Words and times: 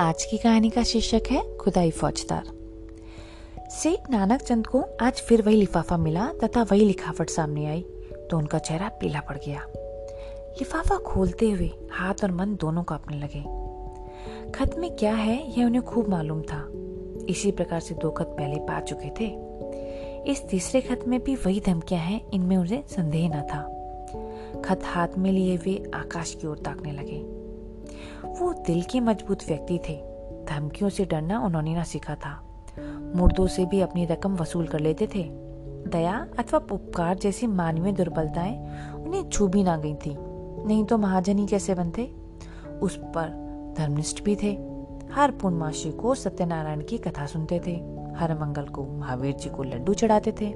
आज 0.00 0.24
की 0.24 0.38
कहानी 0.38 0.70
का 0.70 0.82
शीर्षक 0.82 1.22
है 1.30 1.56
खुदाई 1.56 1.90
फौजदार। 1.90 2.44
सेठ 3.70 4.10
नानक 4.10 4.40
चंद 4.40 4.66
को 4.66 4.80
आज 5.02 5.20
फिर 5.20 5.42
वही 5.42 5.56
लिफाफा 5.56 5.96
मिला 5.96 6.32
तथा 6.44 6.62
वही 6.62 6.84
लिखावट 6.84 7.30
सामने 7.30 7.66
आई 7.66 7.80
तो 8.30 8.38
उनका 8.38 8.58
चेहरा 8.58 8.88
पीला 8.88 9.20
पड़ 9.20 9.36
गया। 9.36 9.64
लिफाफा 10.58 10.96
खोलते 10.96 11.50
हुए 11.50 11.70
हाथ 11.92 12.14
और 12.22 12.32
मन 12.32 12.56
दोनों 12.56 12.82
कांपने 12.82 13.16
लगे। 13.16 13.40
खत 14.50 14.74
में 14.78 14.90
क्या 14.96 15.14
है, 15.14 15.58
यह 15.58 15.66
उन्हें 15.66 15.82
खूब 15.84 16.08
मालूम 16.08 16.42
था। 16.42 16.64
इसी 17.28 17.50
प्रकार 17.50 17.80
से 17.80 17.94
दो 17.94 18.10
खत 18.10 18.34
पहले 18.38 18.56
पा 18.60 18.80
चुके 18.80 19.10
थे। 19.10 19.28
इस 20.32 20.42
तीसरे 20.48 20.80
खत 20.80 21.04
में 21.08 21.20
भी 21.20 21.34
वही 21.34 21.60
धमकियाँ 21.60 22.02
हैं, 22.02 22.30
इनमें 22.30 22.56
उन्हें 22.56 22.82
संदेह 22.86 23.28
न 23.28 23.42
था। 23.42 23.62
खत 24.64 24.80
हाथ 24.84 25.08
में 25.18 25.32
लिए 25.32 25.56
वे 25.56 25.90
आकाश 25.94 26.34
की 26.34 26.46
ओर 26.46 26.58
ताकने 26.58 26.92
लगे। 26.92 27.39
वो 28.24 28.52
दिल 28.52 28.82
के 28.82 29.00
मज़बूत 29.00 29.38
व्यक्ति 29.48 29.78
थे। 29.88 29.96
धमकियों 30.44 30.90
से 30.90 31.04
डरना 31.04 31.40
उन्होंने 31.40 31.74
ना 31.74 31.82
सीखा 31.82 32.14
था। 32.14 32.42
मुर्दों 33.16 33.46
से 33.46 33.66
भी 33.66 33.80
अपनी 33.80 34.04
रकम 34.04 34.36
वसूल 34.36 34.66
कर 34.66 34.80
लेते 34.80 35.06
थे। 35.06 35.28
दया 35.88 36.26
अथवा 36.38 36.60
उपकार 36.72 37.18
जैसी 37.18 37.46
मानवीय 37.46 37.92
दुर्बलताएँ 37.92 38.56
उन्हें 38.94 39.28
छू 39.28 39.48
भी 39.48 39.62
ना 39.62 39.76
गई 39.76 39.94
थी। 39.94 40.16
नहीं 40.66 40.84
तो 40.84 40.98
महाजन 40.98 41.38
ही 41.38 41.46
कैसे 41.46 41.74
बनते? 41.74 42.14
उस 42.82 42.96
पर 42.96 43.28
धर्मनिष्ठ 43.78 44.22
भी 44.22 44.36
थे। 44.36 44.52
हर 45.12 45.30
पूर्णमासी 45.30 45.92
को 45.92 46.14
सत्यनारायण 46.14 46.82
की 46.82 46.98
कथा 46.98 47.26
सुनते 47.26 47.60
थे। 47.66 47.76
हर 48.16 48.38
मंगल 48.40 48.64
को 48.64 48.84
महावीर 48.84 49.34
जी 49.34 49.50
को 49.50 49.62
लड्डू 49.62 49.94
चढ़ाते 49.94 50.32
थे। 50.32 50.54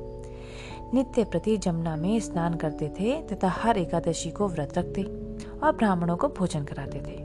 नित्य 0.95 1.25
प्रति 1.25 1.57
जमुना 1.57 1.97
में 1.97 2.21
स्नान 2.21 2.55
करते 2.55 2.89
थे 2.89 3.23
तथा 3.23 3.49
हर 3.49 3.79
एकादशी 3.79 4.31
को 4.31 4.49
व्रत 4.49 4.79
रखते 4.79 5.03
और 5.63 5.73
ब्राह्मणों 5.77 6.17
को 6.17 6.29
भोजन 6.29 6.65
कराते 6.65 6.99
थे। 6.99 7.24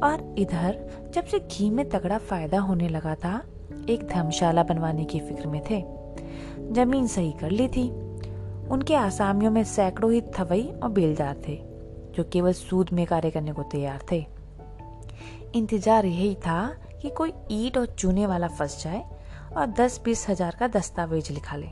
और 0.00 0.34
इधर, 0.38 0.78
जब 1.14 1.24
से 1.24 1.38
घी 1.40 1.68
में 1.70 1.88
तगड़ा 1.88 2.18
फ़ायदा 2.20 2.60
होने 2.60 2.88
लगा 2.88 3.14
था, 3.14 3.40
एक 3.88 4.06
धर्मशाला 4.08 4.62
बनवाने 4.62 5.04
की 5.04 5.20
फ़िक्र 5.20 5.46
में 5.46 5.60
थे। 5.70 5.82
ज़मीन 6.74 7.06
सही 7.06 7.32
कर 7.32 7.50
ली 7.50 7.68
थी। 7.68 7.88
उनके 8.68 8.94
आसामियों 8.94 9.50
में 9.50 9.62
सैकड़ों 9.64 10.12
ही 10.12 10.20
थवई 10.38 10.62
और 10.82 10.90
बेलदार 10.90 11.42
थे, 11.48 11.56
जो 12.14 12.24
केवल 12.24 12.52
सूद 12.52 12.90
में 12.92 13.04
कार्य 13.06 13.30
करने 13.30 13.52
को 13.52 13.62
तैयार 13.62 14.04
थे। 14.12 14.24
इंतज़ार 15.54 16.06
यही 16.06 16.34
था 16.34 16.76
कि 17.02 17.10
कोई 17.10 17.32
ईट 17.52 17.78
और 17.78 17.86
चूने 17.88 18.26
वाला 18.26 18.48
फंस 18.48 18.82
जाए 18.84 19.04
और 19.56 19.66
दस 19.70 20.00
बीस 20.04 20.28
हज़ार 20.28 20.56
का 20.60 20.68
दस्तावेज़ 20.68 21.32
लिखा 21.32 21.56
ले 21.56 21.68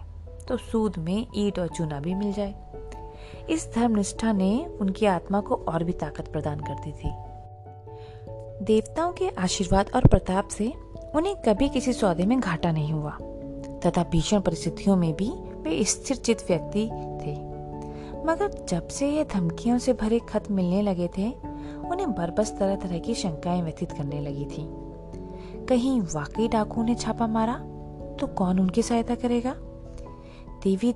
तो 0.49 0.57
सूद 0.57 0.97
में 0.99 1.27
ईट 1.37 1.59
और 1.59 1.69
चूना 1.69 2.01
भी 2.01 2.15
मिल 2.15 2.33
जाए। 2.33 2.55
इस 3.51 3.69
धर्मनिष्ठा 3.75 4.33
ने 4.33 4.55
उनकी 4.81 5.07
आत्मा 5.07 5.41
को 5.41 5.55
और 5.69 5.85
भी 5.85 5.93
ताकत 5.93 6.29
प्रदान 6.33 6.61
कर 6.61 6.75
दी 6.75 6.93
थी। 6.93 7.11
देवताओं 8.63 9.13
के 9.13 9.29
आशीर्वाद 9.29 9.91
और 9.95 10.07
प्रताप 10.07 10.49
से 10.49 10.73
उन्हें 11.15 11.37
कभी 11.37 11.69
किसी 11.69 11.93
सौदे 11.93 12.27
में 12.27 12.41
घाटा 12.41 12.73
नहीं 12.73 12.93
हुआ, 12.93 13.11
तथा 13.87 14.03
भीषण 14.03 14.41
परिस्थितियों 14.41 14.97
में 14.97 15.17
भी 15.17 15.31
वे 15.63 15.85
स्थिर 15.85 16.17
चित 16.17 16.45
व्यक्ति 16.49 16.87
थे। 16.93 17.35
मगर 18.25 18.67
जब 18.69 18.89
से 18.89 19.11
ये 19.11 19.25
धमकियों 19.25 19.79
से 19.79 19.93
भरे 19.93 20.19
खत 20.19 20.51
मिलने 20.51 20.83
लगे 20.83 21.09
थे, 21.19 21.31
उन्हें 21.91 22.13
बरबस 22.13 22.57
तरह 22.59 22.77
तरह 22.77 22.99
की 22.99 23.15
शंकाएँ 23.15 23.63
व्यतीत 23.63 23.93
करने 23.93 24.21
लगी 24.21 24.45
थी। 24.45 24.69
कहीं 25.67 26.01
वाकई 26.01 26.49
डाकू 26.49 26.83
ने 26.83 26.95
छापा 26.95 27.27
मारा 27.27 27.55
तो 28.21 28.27
कौन 28.27 28.61
उनकी 28.61 28.83
सहायता 28.83 29.15
करेगा? 29.15 29.55
देवी 30.63 30.95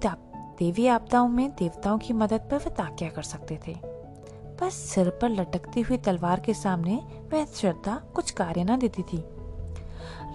देवी 0.58 0.86
आपदाओं 0.86 1.28
में 1.28 1.50
देवताओं 1.50 1.98
की 1.98 2.12
मदद 2.12 2.40
पर 2.50 2.56
वे 2.56 2.70
ताक्या 2.70 3.08
कर 3.08 3.22
सकते 3.22 3.58
थे। 3.68 3.95
बस 4.62 4.74
सिर 4.74 5.08
पर 5.10 5.30
लटकती 5.30 5.80
हुई 5.80 5.96
तलवार 5.96 6.40
के 6.40 6.54
सामने 6.54 6.96
वह 7.32 7.44
श्रद्धा 7.46 7.94
कुछ 8.14 8.30
कार्य 8.30 8.64
न 8.64 8.78
देती 8.78 9.02
थी। 9.02 9.22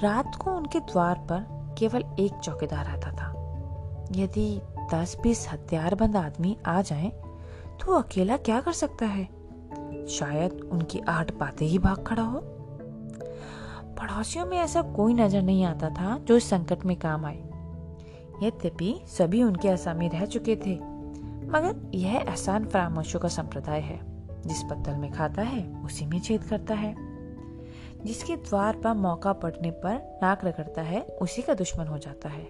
रात 0.03 0.35
को 0.35 0.51
उनके 0.51 0.79
द्वार 0.81 1.19
पर 1.31 1.45
केवल 1.79 2.03
एक 2.19 2.34
चौकीदार 2.34 2.88
आता 2.88 3.12
था। 3.12 3.29
यदि 4.16 4.62
दस 4.94 5.18
बीस 5.23 5.47
हथियारबंद 5.50 6.16
आदमी 6.16 6.57
आ 6.68 6.81
जाए 6.81 7.09
तो 7.81 7.94
अकेला 7.94 8.38
क्या 8.38 8.59
कर 8.62 8.72
सकता 8.72 9.06
है? 9.06 9.23
शायद 10.09 10.59
उनकी 10.72 11.00
आहट 11.00 11.31
पाते 11.31 11.66
ही 11.66 11.79
भाग 11.79 12.03
खड़ा 12.03 12.24
हो। 12.24 12.41
पड़ोसियों 14.00 14.45
में 14.45 14.57
ऐसा 14.57 14.81
कोई 14.81 15.13
नज़र 15.13 15.41
नहीं 15.41 15.63
आता 15.66 15.90
था 15.90 16.18
जो 16.18 16.38
इस 16.38 16.50
संकट 16.50 16.85
में 16.85 16.95
काम 17.00 17.25
आए। 17.25 17.38
यद्यपि 18.44 18.94
सभी 19.07 19.44
उनके 19.44 19.69
असामी 19.69 20.07
रह 20.07 20.25
चुके 20.25 20.56
थे, 20.56 20.75
मगर 21.47 21.91
यह 21.95 22.16
एहसान 22.16 22.66
फरामोशों 22.66 23.19
का 23.19 23.28
संप्रदाय 23.28 23.79
है। 23.79 24.10
जिस 24.47 24.63
पत्तल 24.63 24.94
में 24.94 25.12
खाता 25.12 25.41
है, 25.41 25.84
उसी 25.85 26.06
में 26.06 26.19
छेद 26.19 26.44
करता 26.44 26.74
है। 26.74 26.96
जिसके 28.06 28.35
द्वार 28.35 28.75
पर 28.75 28.94
मौका 28.94 29.34
पड़ने 29.34 29.72
पर 29.72 30.19
नाक 30.24 30.46
रगड़ता 30.46 30.81
है, 30.81 31.02
उसी 31.02 31.41
का 31.41 31.53
दुश्मन 31.53 31.88
हो 31.88 31.97
जाता 31.97 32.29
है। 32.29 32.47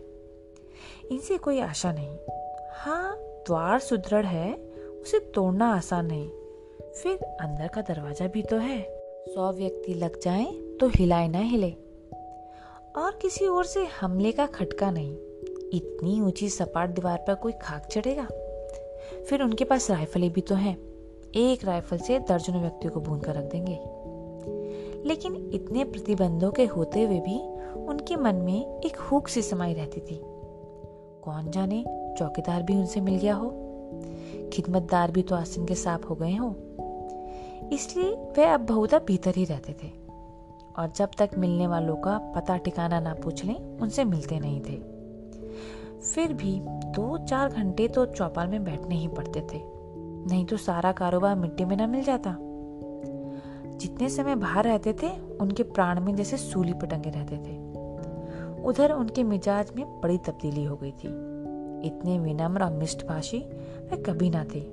इनसे 1.12 1.38
कोई 1.38 1.60
आशा 1.60 1.94
नहीं। 1.94 2.18
हाँ 2.72 3.18
द्वार 3.20 3.80
सुदृढ़ 3.80 4.26
है, 4.26 4.54
उसे 5.02 5.20
तोड़ना 5.20 5.74
आसान 5.74 6.06
नहीं। 6.06 6.30
फिर 6.92 7.18
अंदर 7.18 7.68
का 7.68 7.82
दरवाज़ा 7.82 8.28
भी 8.28 8.44
तो 8.44 8.58
है। 8.58 8.82
सौ 9.28 9.52
व्यक्ति 9.52 9.94
लग 9.94 10.20
जाए 10.20 10.46
तो 10.52 10.88
हिलाए 10.88 11.28
ना 11.28 11.40
हिले। 11.40 11.72
और 12.98 13.20
किसी 13.22 13.48
ओर 13.48 13.66
से 13.66 13.86
हमले 13.86 14.32
का 14.32 14.46
खटका 14.46 14.92
नहीं। 14.92 15.14
इतनी 15.74 16.22
ऊँची 16.22 16.50
सपाट 16.50 16.90
दीवार 16.90 17.18
पर 17.28 17.36
कोई 17.36 17.52
खाक 17.52 17.86
चढ़ेगा? 17.86 18.28
फिर 19.30 19.44
उनके 19.44 19.64
पास 19.64 19.92
राइफलें 19.92 20.34
भी 20.34 20.42
तो 20.42 20.56
हैं। 20.56 20.91
एक 21.36 21.66
राइफल 21.66 21.98
से 21.98 22.20
दर्जनों 22.20 22.62
व्यक्तियों 22.62 22.94
को 22.94 23.00
भून 23.00 23.20
कर 23.20 23.36
रख 23.36 23.44
देंगे। 23.44 23.80
लेकिन 25.08 25.52
इतने 25.54 25.84
प्रतिबंधों 25.84 26.52
के 26.52 26.66
होते 26.66 27.04
हुए 27.04 27.20
भी 27.20 27.40
उनके 27.86 28.16
मन 28.16 28.36
में 28.36 28.80
एक 28.80 28.96
हुक 28.96 29.28
सी 29.28 29.42
समाई 29.42 29.74
रहती 29.74 30.02
थी। 30.02 30.22
कौन 31.24 31.52
जाने, 31.52 31.86
चौकीदार 32.18 32.64
भी 32.64 32.76
उनसे 32.76 33.02
मिल 33.02 33.16
गया 33.16 33.36
हो। 33.36 33.50
खिदमतदार 34.54 35.12
भी 35.12 35.24
तो 35.24 35.36
आसिन 35.36 35.66
के 35.66 35.76
साफ़ 35.76 36.08
हो 36.08 36.16
गए 36.16 36.36
हो। 36.36 36.56
इसलिए 37.74 38.12
वे 38.12 38.46
अब 38.46 38.60
बहुधा 38.60 39.00
भीतर 39.00 39.34
ही 39.36 39.46
रहते 39.46 39.74
थे। 39.74 39.92
और 40.78 40.92
जब 40.96 41.10
तक 41.18 41.30
मिलने 41.38 41.68
वालों 41.68 41.96
का 41.96 42.18
पता 42.18 42.58
ठिकाना 42.58 43.00
ना 43.00 43.14
पूछ 43.14 43.46
लें, 43.46 43.80
उनसे 43.80 44.04
मिलते 44.04 44.40
नहीं 44.40 44.62
थे। 44.62 44.78
फिर 46.00 46.34
भी 46.34 46.60
दो 46.64 47.18
चार 47.18 47.50
घंटे 47.50 47.88
तो 47.88 48.06
चौपाल 48.06 48.48
में 48.48 48.64
बैठने 48.64 48.96
ही 48.96 49.08
पड़ते 49.08 49.42
थे। 49.42 49.81
नहीं 50.28 50.46
तो 50.46 50.58
सारा 50.58 50.92
कारोबार 50.92 51.36
मिट्टी 51.36 51.66
में 51.66 51.78
ना 51.78 51.88
मिल 51.88 52.04
जाता। 52.04 52.36
जितने 53.78 54.10
समय 54.10 54.36
बाहर 54.36 54.64
रहते 54.64 54.94
थे, 54.94 55.10
उनके 55.42 55.64
प्राण 55.64 56.00
में 56.02 56.16
जैसे 56.16 56.38
सूली 56.38 56.74
पटंगे 56.74 57.10
रहते 57.10 57.38
थे। 57.38 57.60
उधर 58.64 58.92
उनके 58.92 59.24
मिजाज 59.24 59.72
में 59.76 59.86
बड़ी 60.02 60.18
तब्दीली 60.18 60.64
हो 60.64 60.76
गई 60.76 60.92
थी। 60.92 61.08
इतने 61.88 62.20
विनम्र 62.20 62.64
और 62.64 62.72
मिष्ट 62.72 63.08
भाषी 63.08 63.40
वे 63.92 63.98
कभी 63.98 64.30
ना 64.30 64.44
थे। 64.44 64.64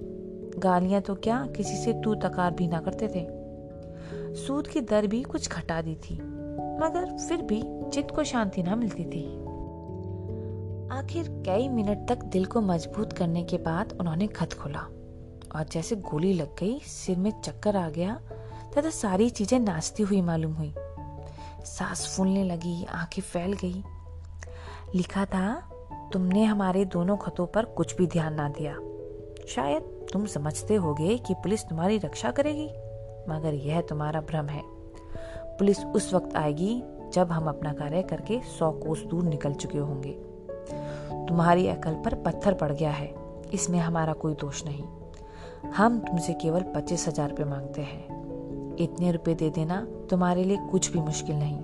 गालियाँ 0.59 1.01
तो 1.01 1.15
क्या 1.15 1.47
किसी 1.57 1.77
से 1.77 1.93
तू 1.93 2.15
तकार 2.15 2.51
भी 2.51 2.69
ना 2.69 2.81
करते 2.81 3.09
थे। 3.09 3.27
सूद 4.35 4.67
की 4.67 4.81
दर 4.81 5.07
भी 5.07 5.23
कुछ 5.23 5.51
घटा 5.51 5.83
दी 5.83 5.95
थी, 5.95 6.15
मगर 6.83 7.17
फिर 7.29 7.43
भी 7.43 7.63
चित्त 7.91 8.15
को 8.15 8.25
शांति 8.25 8.63
ना 8.63 8.77
मिलती 8.77 9.05
थी। 9.05 9.25
आखिर 10.99 11.29
कई 11.47 11.69
मिनट 11.69 12.09
तक 12.09 12.25
दिल 12.25 12.45
को 12.45 12.61
मज़बूत 12.61 13.13
करने 13.13 13.45
के 13.45 13.57
बाद 13.57 13.97
उन्होंने 14.01 14.27
खत 14.27 14.53
खोला। 14.53 14.87
और 15.55 15.65
जैसे 15.65 15.97
गोली 15.97 16.33
लग 16.33 16.57
गई, 16.59 16.79
सिर 16.79 17.19
में 17.19 17.41
चक्कर 17.41 17.77
आ 17.77 17.89
गया, 17.89 18.21
तथा 18.77 18.91
सारी 18.91 19.31
चीज़ें 19.31 19.59
नाचती 19.59 20.03
हुई 20.03 20.23
मालूम 20.23 20.53
हुई। 20.53 20.75
सांस 21.65 22.17
फूलने 22.17 22.45
लगी, 22.45 22.85
आँखें 22.85 23.23
फैल 23.23 23.53
गई। 23.53 23.85
लिखा 24.95 25.25
था, 25.25 25.71
तुमने 26.13 26.45
हमारे 26.45 26.85
दोनों 26.85 27.17
खतों 27.17 27.47
पर 27.47 27.65
कुछ 27.65 27.97
भी 27.97 28.07
ध्यान 28.07 28.35
ना 28.35 28.49
दिया। 28.49 28.75
शायद 29.49 29.83
तुम 30.13 30.27
समझते 30.27 30.75
होगे 30.75 31.19
कि 31.19 31.35
पुलिस 31.35 31.65
तुम्हारी 31.65 31.99
रक्षा 31.99 32.31
करेगी, 32.31 32.69
मगर 33.29 33.55
यह 33.55 33.81
तुम्हारा 33.81 34.21
भ्रम 34.21 34.47
है। 34.47 34.63
पुलिस 35.59 35.85
उस 35.85 36.15
वक्त 36.15 36.37
आएगी 36.37 36.83
जब 37.13 37.33
हम 37.33 37.49
अपना 37.49 37.73
कार्य 37.73 38.03
करके 38.03 38.41
सौ 38.59 38.71
कोस 38.73 39.03
दूर 39.03 39.25
निकल 39.25 39.53
चुके 39.53 39.79
होंगे। 39.79 40.13
तुम्हारी 41.29 41.69
अकल 41.69 41.95
पर 41.95 42.15
पत्थर 42.15 42.55
पड़ 42.55 42.73
गया 42.73 42.91
है, 42.91 43.15
इसमें 43.53 43.79
हमारा 43.79 44.13
कोई 44.13 44.35
दोष 44.35 44.65
नहीं। 44.65 44.85
हम 45.67 45.99
तुमसे 45.99 46.33
केवल 46.33 46.63
पच्चीस 46.75 47.07
हज़ार 47.09 47.29
रुपये 47.31 47.47
मांगते 47.47 47.83
हैं। 47.83 48.77
इतने 48.77 49.13
रुपए 49.13 49.35
दे 49.35 49.51
देना 49.51 49.81
तुम्हारे 50.11 50.45
लिए 50.45 50.57
कुछ 50.71 50.91
भी 50.93 51.01
मुश्किल 51.01 51.37
नहीं। 51.37 51.59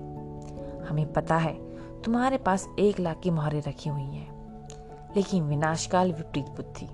हमें 0.87 1.13
पता 1.13 1.37
है 1.37 1.53
तुम्हारे 2.01 2.37
पास 2.37 2.67
एक 2.79 2.99
लाख 2.99 3.19
की 3.19 3.29
मोहरें 3.29 3.61
रखी 3.61 3.89
हुई 3.89 4.01
हैं, 4.01 5.13
लेकिन 5.15 5.43
विनाशकाल 5.43 6.11
विपरीत 6.11 6.49
बुद्धि। 6.49 6.87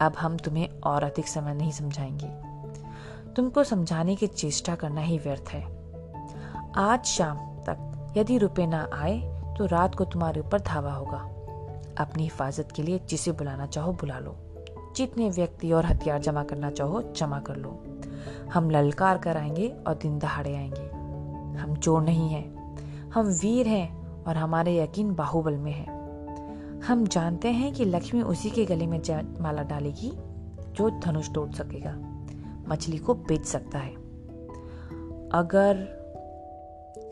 अब 0.00 0.16
हम 0.18 0.36
तुम्हें 0.36 0.68
और 0.80 1.04
अधिक 1.04 1.28
समय 1.28 1.54
नहीं 1.54 1.70
समझाएँगे। 1.70 2.28
तुमको 3.34 3.64
समझाने 3.64 4.16
की 4.16 4.26
चेष्टा 4.26 4.74
करना 4.74 5.00
ही 5.00 5.18
व्यर्थ 5.18 5.48
है। 5.48 5.62
आज 6.78 7.04
शाम 7.04 7.36
तक 7.64 8.14
यदि 8.16 8.38
रुपए 8.38 8.66
ना 8.66 8.88
आए 8.94 9.18
तो 9.58 9.66
रात 9.66 9.94
को 9.94 10.04
तुम्हारे 10.04 10.40
ऊपर 10.40 10.60
धावा 10.60 10.92
होगा। 10.92 11.18
अपनी 11.98 12.22
हिफाजत 12.22 12.72
के 12.76 12.82
लिए 12.82 13.00
जिसे 13.08 13.32
बुलाना 13.32 13.66
चाहो 13.66 13.92
बुला 13.92 14.18
लो। 14.18 14.36
जितने 14.96 15.30
व्यक्ति 15.30 15.72
और 15.72 15.86
हथियार 15.86 16.20
जमा 16.20 16.44
करना 16.44 16.70
चाहो, 16.70 17.02
जमा 17.02 17.40
कर 17.40 17.56
लो। 17.56 17.84
हम 18.54 18.70
ललकार 18.70 19.18
कर 19.18 19.36
आएँगे 19.36 19.74
और 19.86 19.94
दिन 19.94 20.18
दहाड़े 20.18 20.56
आएँगे। 20.56 20.96
हम 21.58 21.76
चोर 21.76 22.02
नहीं 22.02 22.28
हैं। 22.28 22.76
हम 23.10 23.26
वीर 23.26 23.66
हैं 23.66 24.06
और 24.24 24.36
हमारे 24.36 24.76
यकीन 24.76 25.14
बाहुबल 25.14 25.54
में 25.54 25.72
है। 25.72 25.96
हम 26.80 27.06
जानते 27.06 27.48
हैं 27.48 27.74
कि 27.74 27.84
लक्ष्मी 27.84 28.22
उसी 28.22 28.50
के 28.50 28.64
गले 28.64 28.86
में 28.86 29.00
माला 29.40 29.62
डालेगी, 29.62 30.12
जो 30.72 30.90
धनुष 30.90 31.32
तोड़ 31.32 31.50
सकेगा। 31.50 31.96
मछली 32.68 32.98
को 32.98 33.14
बेच 33.14 33.44
सकता 33.44 33.78
है। 33.78 33.94
अगर 35.30 35.96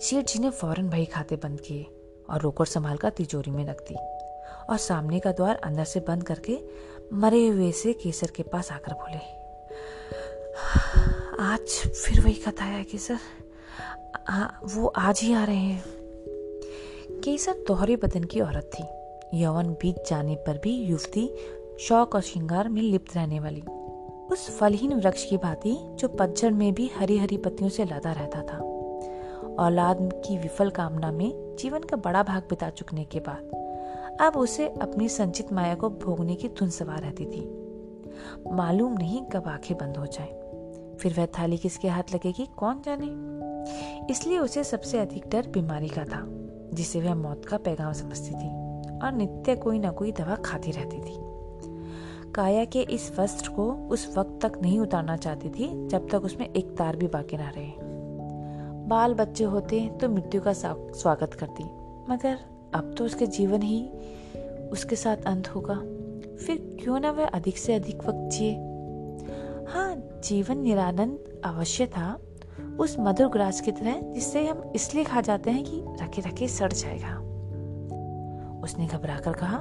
शेठ 0.03 0.27
जी 0.27 0.39
ने 0.39 0.51
फ़ौरन 0.51 0.91
भाई 0.91 1.05
खाते 1.05 1.37
बंद 1.37 1.61
किए 1.61 1.87
और 2.31 2.41
रोकड़ 2.41 2.67
संभाल 2.67 2.97
कर 2.97 3.11
तिजोरी 3.11 3.51
में 3.51 3.65
रख 3.65 3.81
दी 3.81 3.95
और 4.71 4.77
सामने 4.77 5.21
का 5.21 5.33
द्वार 5.33 5.57
अंदर 5.57 5.85
से 5.85 6.01
बंद 6.01 6.23
करके 6.23 6.65
मरे 7.15 7.47
हुए 7.47 7.73
से 7.73 7.93
केसर 7.93 8.27
के 8.27 8.43
पास 8.43 8.73
आकर 8.73 8.93
बोले 8.93 9.45
आज 11.43 11.69
फिर 11.87 12.21
वही 12.21 12.35
कथा 12.35 12.65
है 12.65 12.85
केसर। 12.85 13.19
आ, 14.29 14.47
वो 14.65 14.87
आज 14.87 15.21
ही 15.21 15.35
आ 15.35 15.45
रहे 15.45 15.57
हैं। 15.57 15.85
केसर 17.25 17.53
दोहरे 17.53 17.97
बदन 17.97 18.25
की 18.25 18.41
औरत 18.41 18.71
थी। 18.75 18.85
यौवन 19.41 19.69
बीत 19.69 20.05
जाने 20.09 20.35
पर 20.35 20.59
भी 20.59 20.83
युवती 20.83 21.31
शौक 21.81 22.15
और 22.15 22.21
श्रृंगार 22.21 22.69
में 22.69 22.83
लिप्त 22.83 23.17
रहने 23.17 23.41
वाली। 23.41 23.61
उस 24.33 24.59
फलहीन 24.59 24.95
वृक्ष 24.95 25.25
की 25.25 25.37
भांति 25.37 25.77
जो 25.81 26.09
पतझड़ 26.09 26.53
में 26.53 26.75
भी 26.75 26.91
हरी 26.97 27.19
हरी 27.19 27.37
पत्तियों 27.37 27.71
से 27.71 27.85
लदा 27.85 28.13
रहता 28.13 28.43
था। 28.43 28.59
औलाद 29.59 30.23
की 30.27 30.39
विफल 30.39 30.71
कामना 30.71 31.13
में 31.13 31.57
जीवन 31.57 31.79
का 31.79 31.97
बड़ा 31.97 32.23
भाग 32.23 32.43
बिता 32.43 32.71
चुकने 32.71 33.05
के 33.05 33.21
बाद 33.21 33.64
अब 34.21 34.37
उसे 34.37 34.69
अपनी 34.83 35.09
संचित 35.09 35.53
माया 35.53 35.75
को 35.75 35.89
भोगने 35.91 36.35
की 36.35 36.49
धुन 36.49 36.71
सवार 36.71 36.99
रहती 36.99 37.25
थी। 37.25 37.41
मालूम 38.53 38.93
नहीं 38.93 39.23
कब 39.25 39.49
आँखें 39.49 39.77
बंद 39.77 39.97
हो 39.97 40.07
जाए। 40.07 40.97
फिर 41.01 41.15
वह 41.19 41.27
थाली 41.27 41.57
किसके 41.57 41.89
हाथ 41.89 42.15
लगेगी, 42.15 42.47
कौन 42.57 42.83
जाने? 42.85 44.13
इसलिए 44.13 44.39
उसे 44.39 44.65
सबसे 44.65 44.99
अधिक 44.99 45.29
डर 45.29 45.49
बीमारी 45.49 45.89
का 45.89 46.05
था, 46.05 46.23
जिसे 46.75 47.01
वह 47.01 47.15
मौत 47.15 47.45
का 47.45 47.57
पैगाम 47.57 47.93
समझती 47.93 48.31
थी 48.31 48.51
और 48.99 49.13
नित्य 49.13 49.57
कोई 49.57 49.79
ना 49.79 49.91
कोई 49.91 50.13
दवा 50.13 50.35
खाती 50.35 50.71
रहती 50.71 50.99
थी। 50.99 51.17
काया 52.33 52.65
के 52.65 52.81
इस 52.81 53.19
वस्त्र 53.19 53.51
को 53.51 53.73
उस 53.91 54.15
वक्त 54.19 54.39
तक 54.43 54.59
नहीं 54.63 54.79
उतारना 54.81 55.17
चाहती 55.17 55.49
थी, 55.49 55.89
जब 55.89 56.09
तक 56.09 56.25
उसमें 56.25 56.49
एक 56.49 56.77
तार 56.77 56.97
भी 56.97 57.07
बाकी 57.07 57.37
ना 57.37 57.49
रहे। 57.49 57.73
बाल 58.89 59.15
बच्चे 59.15 59.45
होते 59.45 59.89
तो 60.01 60.09
मृत्यु 60.09 60.41
का 60.41 60.53
स्वागत 60.53 61.35
करती, 61.35 61.65
मगर 62.13 62.54
अब 62.75 62.95
तो 62.99 63.05
उसके 63.05 63.27
जीवन 63.27 63.63
ही 63.63 63.89
उसके 64.73 64.97
साथ 64.97 65.17
अंत 65.17 65.49
होगा। 65.49 65.75
फिर 66.37 66.77
क्यों 66.83 67.01
ना 67.01 67.11
वह 67.11 67.27
अधिक 67.27 67.59
से 67.59 67.75
अधिक 67.75 67.97
वक्त 67.97 68.31
जिए? 68.33 68.55
हाँ 69.69 70.21
जीवन 70.25 70.59
निरानंद 70.59 71.43
अवश्य 71.45 71.87
था। 71.87 72.21
उस 72.81 72.97
मधुर 73.01 73.29
ग्रास 73.29 73.61
की 73.61 73.73
तरह, 73.73 74.01
जिससे 74.01 74.47
हम 74.47 74.73
इसलिए 74.75 75.05
खा 75.05 75.21
जाते 75.21 75.51
हैं 75.51 75.65
कि 75.65 76.05
रखे 76.05 76.23
रखे 76.23 76.49
सड़ 76.49 76.73
जाएगा। 76.73 77.15
उसने 78.61 78.87
घबरा 78.87 79.19
कर 79.19 79.33
कहा, 79.33 79.59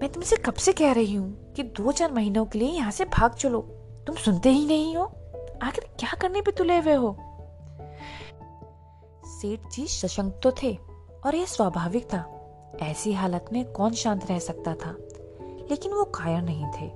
मैं 0.00 0.12
तुमसे 0.12 0.36
कब 0.36 0.54
से 0.54 0.72
कह 0.72 0.92
रही 0.92 1.14
हूँ 1.14 1.52
कि 1.52 1.62
दो 1.62 1.92
चार 1.92 2.12
महीनों 2.12 2.46
के 2.46 2.58
लिए 2.58 2.68
यहाँ 2.68 2.90
से 2.90 3.04
भाग 3.04 3.34
चलो? 3.34 3.60
तुम 4.06 4.16
सुनते 4.16 4.50
ही 4.50 4.66
नहीं 4.66 4.96
हो? 4.96 5.04
आखिर 5.62 5.84
क्या 5.98 6.18
करने 6.20 6.42
पे 6.42 6.50
तुले 6.50 6.78
हुए 6.78 6.94
हो? 6.94 7.16
सेठ 9.26 9.60
जी 9.72 9.86
सशंक 9.86 10.40
तो 10.42 10.52
थे। 10.62 10.93
और 11.26 11.34
यह 11.34 11.44
स्वाभाविक 11.44 12.04
था। 12.14 12.30
ऐसी 12.82 13.12
हालत 13.12 13.44
में 13.52 13.72
कौन 13.72 13.92
शांत 13.92 14.30
रह 14.30 14.38
सकता 14.38 14.74
था? 14.74 14.96
लेकिन 15.70 15.92
वो 15.92 16.04
कायर 16.04 16.42
नहीं 16.42 16.66
थे। 16.66 16.90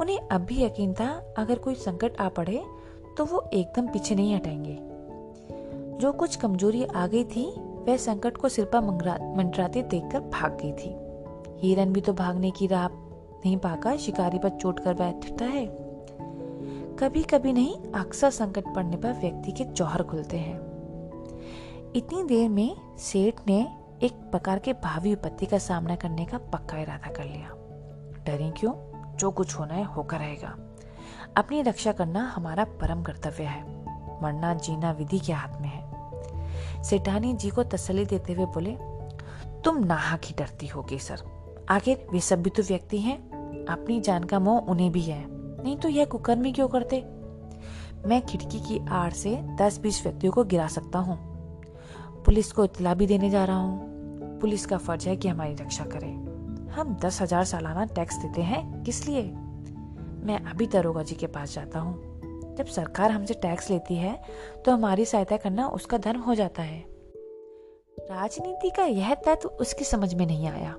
उन्हें 0.00 0.18
अब 0.28 0.40
भी 0.40 0.64
यकीन 0.64 0.94
था, 0.94 1.34
अगर 1.38 1.58
कोई 1.58 1.74
संकट 1.74 2.20
आ 2.20 2.28
पड़े 2.28 2.62
तो 3.16 3.24
वो 3.24 3.50
एकदम 3.52 3.86
पीछे 3.86 4.14
नहीं 4.14 4.34
हटेंगे। 4.34 4.78
जो 5.98 6.12
कुछ 6.12 6.36
कमज़ोरी 6.36 6.84
आ 6.84 7.06
गई 7.06 7.24
थी, 7.24 7.60
वह 7.60 7.96
संकट 7.96 8.36
को 8.36 8.48
सिर 8.48 8.64
पर 8.64 8.80
मंडराते 9.36 9.82
देखकर 9.82 10.20
भाग 10.20 10.58
गई 10.62 10.72
थी। 10.72 10.96
हिरन 11.58 11.92
भी 11.92 12.00
तो 12.00 12.12
भागने 12.12 12.50
की 12.50 12.66
राह 12.66 12.88
नहीं 12.88 13.56
पाकर 13.56 13.96
शिकारी 13.96 14.38
पर 14.38 14.48
चोट 14.48 14.80
कर 14.80 14.94
बैठता 14.94 15.44
है। 15.44 15.66
कभी 16.98 17.22
कभी 17.22 17.52
नहीं, 17.52 17.76
अक्सर 17.92 18.30
संकट 18.30 18.64
पड़ने 18.74 18.96
पर 18.96 19.12
व्यक्ति 19.12 19.52
के 19.52 19.64
जौहर 19.64 20.02
खुलते 20.02 20.36
हैं। 20.36 20.63
इतनी 21.96 22.24
देर 22.24 22.48
में 22.48 22.96
सेठ 22.98 23.34
ने 23.46 23.76
एक 24.02 24.12
प्रकार 24.12 24.58
के 24.58 24.72
भावी 24.72 25.10
विपत्ति 25.10 25.46
का 25.46 25.58
सामना 25.58 25.96
करने 25.96 26.24
का 26.24 26.38
पक्का 26.38 26.78
इरादा 26.78 27.10
कर 27.10 27.24
लिया। 27.24 27.48
डरे 28.26 28.50
क्यों? 28.50 28.72
जो 29.16 29.30
कुछ 29.30 29.54
होना 29.54 29.74
है 29.74 29.84
होकर 29.84 30.18
रहेगा 30.18 30.56
अपनी 31.36 31.62
रक्षा 31.62 31.92
करना 31.92 32.32
हमारा 32.36 32.64
परम 32.64 33.02
कर्तव्य 33.02 33.44
है। 33.44 33.62
मरना 34.22 34.54
जीना 34.54 34.90
विधि 34.92 35.18
के 35.18 35.32
हाथ 35.32 35.60
में 35.60 35.68
है। 35.68 35.94
सेठानी 36.82 37.34
जी 37.34 37.50
को 37.50 37.64
तसल्ली 37.64 38.04
देते 38.04 38.32
हुए 38.32 38.46
बोले, 38.46 38.76
तुम 39.62 39.78
नाहक 39.78 40.20
ही 40.24 40.34
डरती 40.38 40.66
हो 40.66 40.86
सर। 40.92 41.22
आखिर 41.68 42.06
वे 42.12 42.20
सब 42.20 42.42
भी 42.42 42.50
तो 42.50 42.62
व्यक्ति 42.62 42.98
हैं। 42.98 43.18
अपनी 43.64 44.00
जान 44.00 44.24
का 44.24 44.38
मोह 44.38 44.60
उन्हें 44.60 44.92
भी 44.92 45.02
है। 45.02 45.24
नहीं 45.62 45.76
तो 45.76 45.88
यह 45.88 46.04
कुकर्मी 46.04 46.52
क्यों 46.52 46.68
करते? 46.68 47.00
मैं 48.08 48.26
खिड़की 48.26 48.60
की 48.60 48.86
आड़ 48.88 49.12
से 49.12 49.36
दस 49.42 49.78
बीस 49.78 50.02
व्यक्तियों 50.06 50.32
को 50.32 50.44
गिरा 50.44 50.66
सकता 50.66 50.98
हूँ। 50.98 51.33
पुलिस 52.24 52.52
को 52.52 52.64
इतला 52.64 52.94
भी 52.94 53.06
देने 53.06 53.30
जा 53.30 53.44
रहा 53.44 53.56
हूँ। 53.56 54.38
पुलिस 54.40 54.66
का 54.66 54.76
फ़र्ज़ 54.78 55.08
है 55.08 55.16
कि 55.16 55.28
हमारी 55.28 55.54
रक्षा 55.54 55.84
करे। 55.84 56.06
हम 56.72 56.96
दस 57.02 57.20
हज़ार 57.22 57.44
सालाना 57.44 57.84
टैक्स 57.84 58.16
देते 58.16 58.42
हैं। 58.42 58.82
किस 58.82 59.06
लिए? 59.08 59.22
मैं 60.26 60.38
अभी 60.50 60.66
दरोगा 60.66 61.02
जी 61.02 61.14
के 61.14 61.26
पास 61.26 61.54
जाता 61.54 61.78
हूँ। 61.78 62.54
जब 62.54 62.66
सरकार 62.66 63.10
हमसे 63.10 63.34
टैक्स 63.34 63.70
लेती 63.70 63.94
है 63.94 64.22
तो 64.64 64.72
हमारी 64.72 65.04
सहायता 65.04 65.36
करना 65.36 65.68
उसका 65.68 65.98
धर्म 65.98 66.20
हो 66.20 66.34
जाता 66.34 66.62
है। 66.62 66.84
राजनीति 68.00 68.70
का 68.70 68.84
यह 68.84 69.14
तत्व 69.14 69.48
उसकी 69.48 69.84
समझ 69.84 70.14
में 70.14 70.26
नहीं 70.26 70.48
आया। 70.48 70.76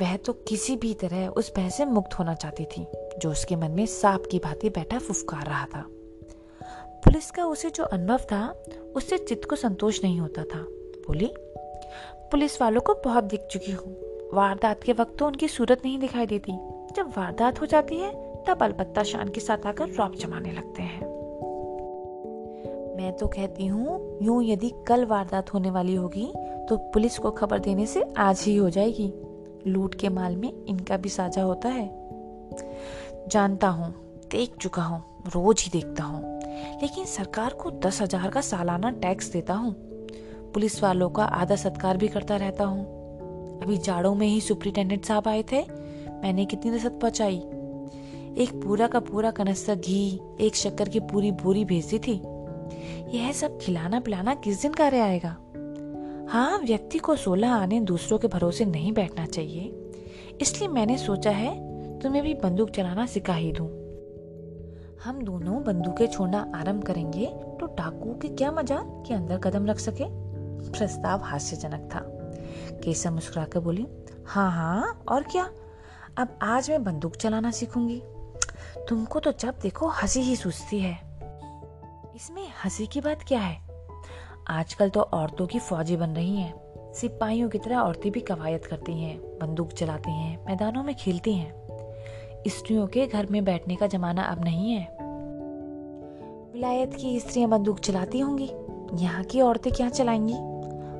वह 0.00 0.16
तो 0.16 0.32
किसी 0.32 0.76
भी 0.76 0.92
तरह 0.94 1.26
उस 1.28 1.52
भय 1.56 1.70
से 1.70 1.84
मुक्त 1.84 2.14
होना 2.14 2.34
चाहती 2.34 2.64
थी, 2.64 2.86
जो 3.18 3.30
उसके 3.30 3.56
मन 3.56 3.70
में 3.70 3.84
सांप 3.86 4.22
की 4.30 4.38
भांति 4.38 4.70
बैठा 4.70 4.98
फुफकार 4.98 5.46
रहा 5.46 5.66
था। 5.66 5.84
पुलिस 7.02 7.30
का 7.30 7.44
उसे 7.44 7.70
जो 7.70 7.84
अनुभव 7.84 8.18
था, 8.18 8.62
उससे 8.96 9.18
चित्त 9.18 9.48
को 9.48 9.56
संतोष 9.56 10.02
नहीं 10.04 10.20
होता 10.20 10.44
था। 10.44 10.58
बोली, 11.06 11.32
पुलिस 12.30 12.60
वालों 12.62 12.80
को 12.80 12.94
बहुत 12.94 13.24
दिख 13.24 13.46
चुकी 13.50 13.72
हूँ। 13.72 13.94
वारदात 14.34 14.82
के 14.82 14.92
वक्त 14.92 15.16
तो 15.18 15.26
उनकी 15.26 15.48
सूरत 15.48 15.82
नहीं 15.84 15.98
दिखाई 15.98 16.26
देती। 16.26 16.52
जब 16.96 17.12
वारदात 17.16 17.60
हो 17.60 17.66
जाती 17.66 17.96
है, 17.96 18.10
तब 18.44 18.62
अलबत्ता 18.62 19.02
शान 19.02 19.28
के 19.28 19.40
साथ 19.40 19.66
आकर 19.66 19.88
रौब 19.88 20.14
जमाने 20.14 20.52
लगते 20.52 20.82
हैं। 20.82 21.00
मैं 22.96 23.12
तो 23.12 23.26
कहती 23.26 23.66
हूँ, 23.66 24.18
यूँ 24.22 24.42
यदि 24.44 24.72
कल 24.88 25.04
वारदात 25.04 25.52
होने 25.54 25.70
वाली 25.70 25.94
होगी 25.94 26.32
तो 26.68 26.76
पुलिस 26.76 27.18
को 27.18 27.30
खबर 27.30 27.58
देने 27.58 27.86
से 27.86 28.04
आज 28.18 28.44
ही 28.46 28.56
हो 28.56 28.70
जाएगी। 28.70 29.12
लूट 29.66 29.94
के 29.94 30.08
माल 30.08 30.36
में 30.36 30.52
इनका 30.64 30.96
भी 30.96 31.08
साझा 31.08 31.42
होता 31.42 31.68
है। 31.68 31.88
जानता 33.28 33.68
हूँ, 33.68 33.92
देख 34.30 34.56
चुका 34.56 34.82
हूँ, 34.82 35.02
रोज 35.26 35.62
ही 35.62 35.70
देखता 35.70 36.04
हूँ। 36.04 36.41
लेकिन 36.82 37.04
सरकार 37.04 37.52
को 37.52 37.70
दस 37.70 38.02
हज़ार 38.02 38.30
का 38.30 38.40
सालाना 38.40 38.90
टैक्स 38.90 39.32
देता 39.32 39.54
हूँ। 39.54 39.74
पुलिस 40.54 40.82
वालों 40.82 41.10
का 41.10 41.24
आधा 41.24 41.56
सत्कार 41.56 41.96
भी 41.96 42.08
करता 42.08 42.36
रहता 42.36 42.64
हूँ। 42.64 42.84
अभी 43.62 43.78
जाड़ों 43.78 44.14
में 44.14 44.26
ही 44.26 44.40
सुप्रिंटेंडेंट 44.40 45.04
साहब 45.04 45.28
आए 45.28 45.42
थे। 45.42 45.62
मैंने 46.22 46.44
कितनी 46.44 46.70
रसद 46.70 46.90
पहुंचाई। 46.90 47.36
एक 48.38 48.48
पूरा 48.64 48.86
का 48.86 49.00
पूरा 49.00 49.30
कनस्तर 49.30 49.74
घी, 49.74 50.20
एक 50.40 50.56
शक्कर 50.56 50.88
की 50.88 51.00
पूरी 51.00 51.30
बोरी 51.32 51.64
भेज 51.64 51.86
दी 51.86 51.98
थी। 51.98 52.22
यह 53.18 53.32
सब 53.32 53.58
खिलाना 53.58 54.00
पिलाना 54.00 54.34
किस 54.34 54.62
दिन 54.62 54.72
कार्य 54.72 54.98
आएगा? 54.98 55.36
हाँ 56.28 56.58
व्यक्ति 56.58 56.98
को 56.98 57.16
सोलह 57.16 57.52
आने 57.52 57.80
दूसरों 57.80 58.18
के 58.18 58.28
भरोसे 58.28 58.64
नहीं 58.64 58.92
बैठना 58.92 59.26
चाहिए। 59.26 59.72
इसलिए 60.40 60.68
मैंने 60.68 60.98
सोचा 60.98 61.30
है, 61.30 61.54
तुम्हें 61.98 62.22
भी 62.22 62.34
बंदूक 62.34 62.70
चलाना 62.70 63.06
सिखा 63.06 63.34
ही 63.34 63.52
दूँ। 63.52 63.81
हम 65.04 65.22
दोनों 65.22 65.62
बंदूकें 65.64 66.06
छोड़ना 66.06 66.52
आरंभ 66.54 66.82
करेंगे 66.84 67.26
तो 67.60 67.66
डाकू 67.66 68.14
के 68.14 68.28
क्या 68.28 68.52
मज़ा 68.52 68.76
कि 69.06 69.14
अंदर 69.14 69.38
कदम 69.38 69.66
रख 69.66 69.78
सके? 69.78 70.04
प्रस्ताव 70.70 71.22
हास्यजनक 71.22 71.88
था। 71.94 72.00
केसर 72.80 73.10
मुस्कुराकर 73.10 73.60
बोली 73.60 73.86
हाँ 74.26 74.52
हाँ 74.52 75.04
और 75.08 75.22
क्या? 75.22 75.50
अब 76.18 76.38
आज 76.42 76.70
मैं 76.70 76.84
बंदूक 76.84 77.16
चलाना 77.16 77.50
सीखूँगी। 77.50 78.02
तुमको 78.88 79.20
तो 79.20 79.32
जब 79.32 79.58
देखो 79.62 79.88
हँसी 79.88 80.20
ही 80.20 80.36
सूझती 80.36 80.80
है। 80.80 80.98
इसमें 82.16 82.48
हँसी 82.64 82.86
की 82.86 83.00
बात 83.00 83.22
क्या 83.28 83.40
है? 83.40 83.60
आजकल 84.48 84.90
तो 84.90 85.00
औरतों 85.00 85.46
की 85.46 85.58
फौजी 85.58 85.96
बन 85.96 86.10
रही 86.10 86.36
हैं। 86.36 86.54
सिपाहियों 86.94 87.48
की 87.48 87.58
तरह 87.58 87.78
औरतें 87.78 88.12
भी 88.12 88.20
कवायद 88.20 88.66
करती 88.66 89.02
हैं, 89.02 89.18
बंदूक 89.18 89.72
चलाती 89.72 90.10
हैं, 90.10 90.46
मैदानों 90.46 90.82
में 90.84 90.94
खेलती 90.94 91.34
हैं। 91.34 91.61
स्त्रियों 92.48 92.86
के 92.86 93.06
घर 93.06 93.26
में 93.26 93.44
बैठने 93.44 93.76
का 93.76 93.86
जमाना 93.86 94.22
अब 94.22 94.44
नहीं 94.44 94.72
है। 94.72 94.96
विलायत 96.52 96.94
की 96.94 97.20
स्त्रियाँ 97.20 97.50
बंदूक 97.50 97.78
चलाती 97.78 98.18
होंगी। 98.18 98.52
यहाँ 98.94 99.24
की 99.24 99.40
औरतें 99.40 99.72
क्या 99.72 99.88
चलाएँगी? 99.88 100.32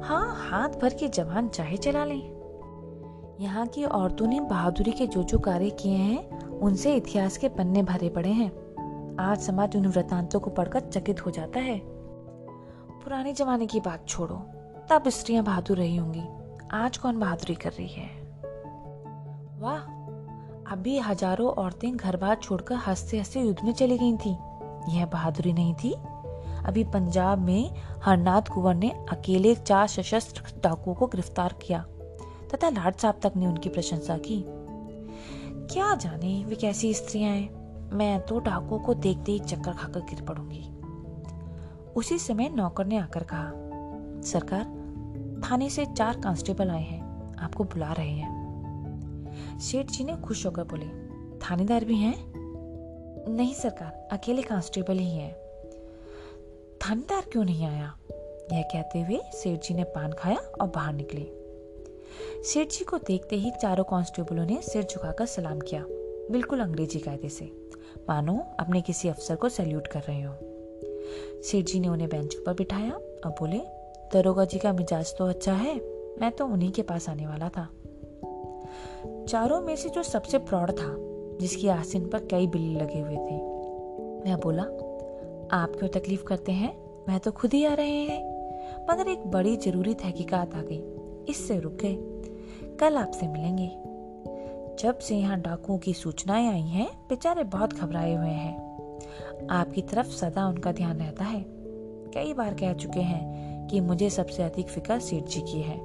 हाँ 0.07 0.49
हाथ 0.51 0.69
भर 0.69 0.95
के 0.95 1.09
जवान 1.09 1.49
चाहे 1.49 1.77
चला 1.77 2.05
लें। 2.05 2.43
यहाँ 3.41 3.67
की 3.67 3.85
औरतों 3.85 4.27
ने 4.27 4.41
बहादुरी 4.41 4.93
के 4.93 5.07
जो 5.07 5.23
जो 5.23 5.39
कार्य 5.39 5.71
किए 5.71 5.97
हैं, 5.97 6.49
उनसे 6.49 6.95
इतिहास 6.95 7.37
के 7.37 7.49
पन्ने 7.49 7.83
भरे 7.83 8.09
पड़े 8.09 8.31
हैं। 8.31 8.51
आज 9.21 9.39
समाज 9.39 9.77
उन 9.77 9.87
वृतांतों 9.87 10.41
को 10.41 10.51
पढ़कर 10.51 10.81
चकित 10.81 11.27
हो 11.27 11.31
जाता 11.31 11.61
है। 11.61 11.81
पुराने 13.05 13.33
जमाने 13.33 13.67
की 13.67 13.81
बात 13.81 14.09
छोड़ो, 14.09 14.43
तब 14.91 15.03
स्त्रियाँ 15.09 15.45
बहादुर 15.45 15.77
रही 15.77 15.97
होंगी। 15.97 16.23
आज 16.73 16.97
कौन 16.97 17.19
बहादुरी 17.19 17.55
कर 17.55 17.71
रही 17.71 17.89
है? 17.89 18.09
वाह 19.59 20.02
अभी 20.73 20.99
हज़ारों 20.99 21.49
औरतें 21.49 21.97
घर 21.97 22.17
बार 22.17 22.37
छोड़कर 22.37 22.75
हँसते 22.75 23.19
हँसते 23.19 23.41
युद्ध 23.41 23.65
में 23.65 23.73
चली 23.73 23.99
गई 23.99 24.17
थी। 24.17 24.31
यह 24.97 25.07
बहादुरी 25.07 25.53
नहीं 25.53 25.75
थी। 25.75 25.93
अभी 26.67 26.85
पंजाब 26.85 27.39
में 27.39 27.71
हरनाथ 28.05 28.43
कुंवर 28.43 28.75
ने 28.75 28.91
अकेले 28.91 29.55
चार 29.55 29.87
सशस्त्र 29.87 30.43
डाकुओं 30.63 30.95
को 30.95 31.07
गिरफ़्तार 31.07 31.53
किया, 31.53 31.85
तथा 32.55 32.69
लाट 32.69 33.01
साहब 33.01 33.21
तक 33.23 33.33
ने 33.37 33.47
उनकी 33.47 33.69
प्रशंसा 33.69 34.19
की। 34.19 34.45
क्या 35.75 35.95
जाने 35.95 36.45
वे 36.45 36.55
कैसी 36.55 36.95
स्त्रियाँ 36.95 37.33
हैं? 37.33 37.51
मैं 37.97 38.21
तो 38.27 38.39
डाकुओं 38.41 38.79
को 38.79 38.95
देखते 38.95 39.33
ही 39.33 39.39
चक्कर 39.39 39.73
खाकर 39.73 40.01
गिर 40.01 40.23
पड़ूँगी। 40.23 40.65
उसी 41.93 42.19
समय 42.19 42.49
नौकर 42.49 42.87
ने 42.87 42.97
आकर 42.97 43.23
कहा, 43.23 43.53
सरकार, 44.31 44.65
थाने 45.45 45.71
से 45.71 45.87
चार 45.87 46.21
कांस्टेबल 46.21 46.71
आए 46.71 46.83
हैं, 46.83 47.37
आपको 47.37 47.65
बुला 47.65 47.93
रहे 47.93 48.11
हैं। 48.11 48.42
सेठ 49.61 49.87
जी 49.87 50.05
ने 50.05 50.17
खुश 50.17 50.47
होकर 50.47 50.65
बोले, 50.65 50.87
थानेदार 51.39 51.85
भी 51.85 51.97
हैं? 51.97 52.33
नहीं 53.29 53.55
सरकार, 53.55 54.09
अकेले 54.13 54.43
कांस्टेबल 54.43 54.99
ही 54.99 55.11
हैं। 55.11 55.33
थानेदार 56.81 57.23
क्यों 57.33 57.45
नहीं 57.45 57.67
आया? 57.67 57.99
यह 58.53 58.63
कहते 58.63 59.01
हुए 59.01 59.21
सेठ 59.33 59.61
जी 59.61 59.75
ने 59.75 59.85
पान 59.85 60.13
खाया 60.13 60.39
और 60.61 60.69
बाहर 60.69 60.93
निकले। 60.93 61.27
सेठ 62.43 62.69
जी 62.69 62.85
को 62.85 62.99
देखते 62.99 63.37
ही 63.37 63.51
चारों 63.63 63.85
कांस्टेबलों 63.85 64.47
ने 64.47 64.61
सिर 64.63 64.85
झुकाकर 64.85 65.27
सलाम 65.27 65.61
किया, 65.61 65.85
बिल्कुल 66.31 66.61
अंग्रेज़ी 66.61 67.01
कायदे 67.01 67.29
से। 67.29 67.45
मानो 68.09 68.47
अपने 68.61 68.81
किसी 68.81 69.09
अफसर 69.09 69.37
को 69.37 69.49
सैल्यूट 69.49 69.87
कर 69.87 70.01
रहे 70.01 70.23
हो। 70.23 70.35
सेठ 71.43 71.65
जी 71.65 71.81
ने 71.81 71.89
उन्हें 71.89 72.09
बेंच 72.09 72.35
पर 72.35 72.55
बिठाया 72.55 72.93
और 72.93 73.31
बोले, 73.31 73.59
दरोगा 74.13 74.45
जी 74.45 74.59
का 74.59 74.73
मिजाज 74.73 75.15
तो 75.19 75.27
अच्छा 75.27 75.53
है, 75.53 75.75
मैं 76.21 76.31
तो 76.31 76.47
उन्हीं 76.47 76.73
के 76.73 76.83
पास 76.83 77.09
आने 77.09 77.27
वाला 77.27 77.49
था। 77.49 77.69
चारों 79.29 79.61
में 79.61 79.77
से 79.77 79.89
जो 79.89 80.03
सबसे 80.03 80.39
प्रौढ़ 80.39 80.71
था, 80.71 80.97
जिसकी 81.41 81.69
आसिन 81.69 82.09
पर 82.09 82.19
कई 82.19 82.47
बिल्ली 82.47 82.75
लगे 82.75 83.01
हुए 83.01 83.17
थे। 83.17 83.53
मैं 84.25 84.41
बोला, 84.45 84.63
आप 85.57 85.73
क्यों 85.79 85.89
तकलीफ़ 85.89 86.25
करते 86.25 86.53
हैं? 86.53 87.05
मैं 87.09 87.21
तो 87.21 87.33
खुद 87.33 87.55
ही 87.55 87.65
आ 87.65 87.75
रहे 87.75 87.91
हैं। 87.91 88.33
मगर 88.91 89.09
एक 89.09 89.27
बड़ी 89.27 89.57
ज़रूरी 89.57 89.95
तहकीकात 89.95 90.55
आ 90.55 90.63
गई। 90.63 90.83
इससे 91.29 91.61
रुक 91.61 91.73
गए। 91.73 91.99
कल 92.77 92.97
आपसे 92.97 93.29
मिलेंगे। 93.29 93.69
जब 94.83 94.99
से 94.99 95.17
यहाँ 95.17 95.41
डाकुओं 95.41 95.79
की 95.79 95.95
सूचनाएँ 95.95 96.49
आई 96.49 96.61
हैं, 96.61 96.89
बेचारे 97.09 97.45
बहुत 97.45 97.73
घबराए 97.73 98.15
हुए 98.15 98.29
हैं। 98.29 98.73
आपकी 99.51 99.83
तरफ़ 99.83 100.07
सदा 100.07 100.49
उनका 100.49 100.73
ध्यान 100.73 100.99
रहता 100.99 101.25
है। 101.25 101.45
कई 102.15 102.35
बार 102.35 102.55
कह 102.55 102.73
चुके 102.73 103.01
हैं 103.01 103.43
कि 103.67 103.81
मुझे 103.81 104.11
सबसे 104.11 104.43
अधिक 104.43 104.69
फ़िक्र 104.69 104.99
सेठ 104.99 105.25
जी 105.25 105.41
की 105.41 105.63
है। 105.63 105.81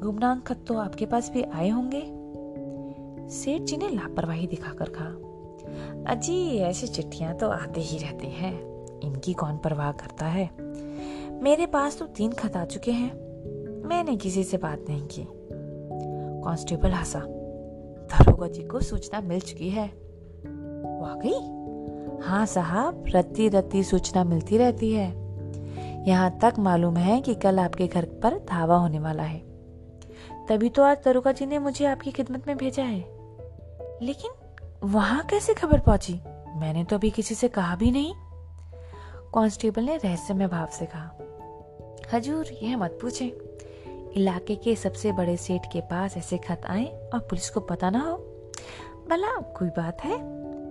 गुमनाम 0.00 0.40
खत 0.40 0.64
तो 0.66 0.74
आपके 0.74 1.06
पास 1.06 1.30
भी 1.30 1.42
आए 1.42 1.68
होंगे। 1.68 2.21
सेठ 3.30 3.62
जी 3.62 3.76
ने 3.76 3.88
लापरवाही 3.88 4.46
दिखाकर 4.46 4.88
कहा, 4.88 5.32
अजी, 6.12 6.58
ऐसी 6.58 6.86
चिट्ठियाँ 6.86 7.34
तो 7.34 7.48
आते 7.48 7.80
ही 7.80 7.98
रहती 7.98 8.26
हैं। 8.26 8.72
इनकी 9.00 9.32
कौन 9.32 9.56
परवाह 9.56 9.92
करता 9.92 10.26
है? 10.26 10.50
मेरे 11.42 11.66
पास 11.66 11.98
तो 11.98 12.06
तीन 12.06 12.32
खत 12.32 12.56
आ 12.56 12.64
चुके 12.64 12.92
हैं। 12.92 13.32
मैंने 13.88 14.16
किसी 14.16 14.44
से 14.44 14.56
बात 14.56 14.84
नहीं 14.88 15.06
की। 15.06 15.28
कांस्टेबल 16.44 16.90
हंसा, 16.90 17.20
दरोगा 18.12 18.48
जी 18.48 18.62
को 18.62 18.80
सूचना 18.80 19.20
मिल 19.20 19.40
चुकी 19.40 19.68
है। 19.68 19.86
वाकई? 21.00 21.62
हाँ 22.28 22.46
साहब 22.46 23.04
रत्ती 23.08 23.48
रत्ती 23.48 23.82
सूचना 23.82 24.24
मिलती 24.24 24.56
रहती 24.56 24.92
है। 24.92 25.22
यहाँ 26.08 26.38
तक 26.42 26.54
मालूम 26.58 26.96
है 26.96 27.20
कि 27.20 27.34
कल 27.34 27.58
आपके 27.58 27.86
घर 27.86 28.04
पर 28.04 28.38
धावा 28.38 28.76
होने 28.76 28.98
वाला 28.98 29.22
है। 29.22 29.38
तभी 30.48 30.68
तो 30.68 30.82
आज 30.82 30.98
दरोगा 31.04 31.32
जी 31.32 31.46
ने 31.46 31.58
मुझे 31.58 31.84
आपकी 31.84 32.10
खिदमत 32.10 32.46
में 32.46 32.56
भेजा 32.56 32.82
है। 32.82 33.11
लेकिन 34.02 34.30
वहाँ 34.84 35.24
कैसे 35.24 35.54
खबर 35.54 35.80
पहुँची? 35.80 36.14
मैंने 36.56 36.84
तो 36.84 36.96
अभी 36.96 37.10
किसी 37.10 37.34
से 37.34 37.48
कहा 37.48 37.76
भी 37.76 37.90
नहीं। 37.90 38.14
कांस्टेबल 39.34 39.82
ने 39.82 39.96
रहस्यमय 39.96 40.46
भाव 40.46 40.66
से 40.66 40.86
कहा, 40.86 41.10
हजूर, 42.14 42.46
यह 42.62 42.76
मत 42.76 42.98
पूछे। 43.02 43.26
इलाके 44.16 44.56
के 44.56 44.76
सबसे 44.76 45.12
बड़े 45.12 45.36
सेठ 45.36 45.62
के 45.72 45.80
पास 45.80 46.16
ऐसे 46.16 46.38
खत 46.38 46.62
आए 46.66 47.10
और 47.14 47.20
पुलिस 47.20 47.50
को 47.50 47.60
पता 47.60 47.90
ना 47.90 47.98
हो। 47.98 48.16
भला, 49.10 49.40
कोई 49.40 49.68
बात 49.68 50.04
है? 50.04 50.16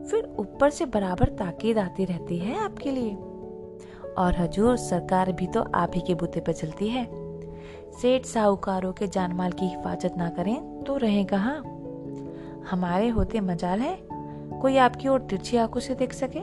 फिर 0.08 0.36
ऊपर 0.40 0.70
से 0.70 0.86
बराबर 0.86 1.30
ताकीद 1.30 1.78
आती 1.78 2.06
रहती 2.06 2.38
है 2.38 2.58
आपके 2.66 2.92
लिए। 2.92 3.16
और 4.18 4.36
हजूर, 4.38 4.78
सरकार 4.78 5.32
भी 5.32 5.48
तो 5.48 5.62
आप 5.76 5.92
ही 5.96 6.02
के 6.02 6.16
बूते 6.16 6.40
पर 6.40 6.54
चलती 6.54 6.88
है। 6.88 7.06
सेठ 7.92 8.26
साहूकारों 8.26 8.94
के 8.94 9.08
जानमाल 9.08 9.52
की 9.52 9.66
हिफाजत 9.66 10.14
ना 10.18 10.30
करें 10.30 10.84
तो 10.84 10.98
रहे 10.98 11.24
कहा? 11.24 11.71
हमारे 12.70 13.08
होते 13.10 13.40
मजाल 13.40 13.80
है। 13.80 13.98
कोई 14.62 14.78
आपकी 14.78 15.08
ओर 15.08 15.20
तिरछी 15.20 15.58
आँखों 15.58 15.80
से 15.80 15.96
देख 15.96 16.14
सके? 16.14 16.40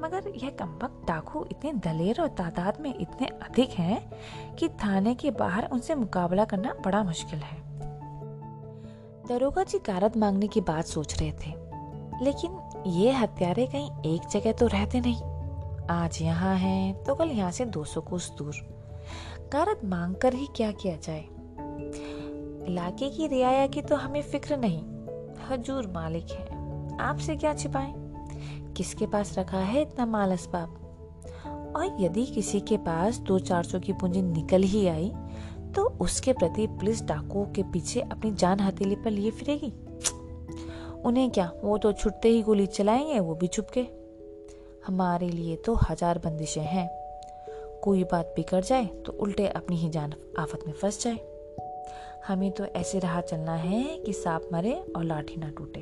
मगर 0.00 0.32
यह 0.36 0.50
कमबक 0.50 1.02
डाकू 1.08 1.44
इतने 1.50 1.72
दलेर 1.72 2.20
और 2.20 2.28
तादाद 2.28 2.80
में 2.80 2.94
इतने 2.94 3.26
अधिक 3.26 3.70
हैं 3.70 4.54
कि 4.56 4.68
थाने 4.68 5.14
के 5.14 5.30
बाहर 5.30 5.68
उनसे 5.72 5.94
मुकाबला 5.94 6.44
करना 6.44 6.74
बड़ा 6.84 7.02
मुश्किल 7.04 7.38
है। 7.38 7.60
दरोगा 9.28 9.64
जी 9.64 9.78
कारत 9.78 10.16
मांगने 10.16 10.46
की 10.46 10.60
बात 10.60 10.84
सोच 10.84 11.18
रहे 11.20 11.32
थे, 11.32 11.54
लेकिन 12.24 12.58
ये 12.86 13.12
हत्यारे 13.12 13.66
कहीं 13.66 14.14
एक 14.14 14.28
जगह 14.28 14.52
तो 14.52 14.66
रहते 14.66 15.00
नहीं। 15.00 15.22
आज 15.90 16.18
यहाँ 16.22 16.56
हैं 16.56 17.02
तो 17.04 17.14
कल 17.14 17.28
यहाँ 17.28 17.50
से 17.50 17.64
200 17.66 18.00
कोस 18.00 18.30
दूर। 18.38 18.54
कारत 19.52 19.80
मांग 19.84 20.14
कर 20.14 20.34
ही 20.34 20.46
क्या 20.56 20.70
किया 20.72 20.96
जाए? 20.96 21.24
इलाके 22.66 23.08
की 23.08 23.26
रियाया 23.26 23.66
की 23.66 23.82
तो 23.82 23.96
हमें 23.96 24.22
फ़िक्र 24.22 24.56
नहीं। 24.56 24.82
हजूर 25.52 25.86
मालिक 25.86 26.30
है। 26.30 26.98
आपसे 27.00 27.36
क्या 27.36 27.54
छिपाएँ? 27.54 27.92
किसके 28.76 29.06
पास 29.06 29.34
रखा 29.38 29.58
है 29.58 29.82
इतना 29.82 30.06
माल 30.06 30.32
असबाब 30.32 31.74
और 31.76 31.96
यदि 32.00 32.24
किसी 32.26 32.60
के 32.60 32.76
पास 32.76 33.18
दो 33.18 33.38
चार 33.38 33.64
सौ 33.64 33.80
की 33.80 33.92
पूंजी 33.92 34.22
निकल 34.22 34.62
ही 34.62 34.86
आई 34.86 35.12
तो 35.74 35.84
उसके 36.00 36.32
प्रति 36.32 36.66
पुलिस 36.66 37.02
डाकुओं 37.02 37.44
के 37.46 37.62
पीछे 37.62 38.00
अपनी 38.00 38.30
जान 38.34 38.60
हथेली 38.60 38.96
पर 38.96 39.10
लिए 39.10 39.30
फिरेगी। 39.30 39.72
उन्हें 41.02 41.30
क्या, 41.30 41.50
वो 41.64 41.78
तो 41.78 41.92
छुटते 41.92 42.28
ही 42.28 42.42
गोली 42.42 42.66
चलाएँगे, 42.66 43.20
वो 43.20 43.34
भी 43.34 43.46
छुप 43.46 43.66
के 43.76 43.86
हमारे 44.86 45.28
लिए 45.28 45.56
तो 45.56 45.74
हज़ार 45.90 46.18
बंदिशें 46.18 46.62
हैं। 46.62 46.88
कोई 47.82 48.04
बात 48.04 48.32
बिगड़ 48.36 48.60
जाए 48.60 48.84
तो 48.84 49.12
उल्टे 49.12 49.46
अपनी 49.48 49.76
ही 49.76 49.88
जान 49.90 50.14
आफत 50.38 50.66
में 50.66 50.72
फंस 50.72 51.02
जाए। 51.04 51.16
हमें 52.28 52.52
तो 52.52 52.64
ऐसे 52.64 52.98
राह 52.98 53.20
चलना 53.20 53.54
है 53.54 53.98
कि 53.98 54.12
सांप 54.12 54.48
मरे 54.52 54.84
और 54.96 55.04
लाठी 55.04 55.36
ना 55.36 55.48
टूटे। 55.48 55.80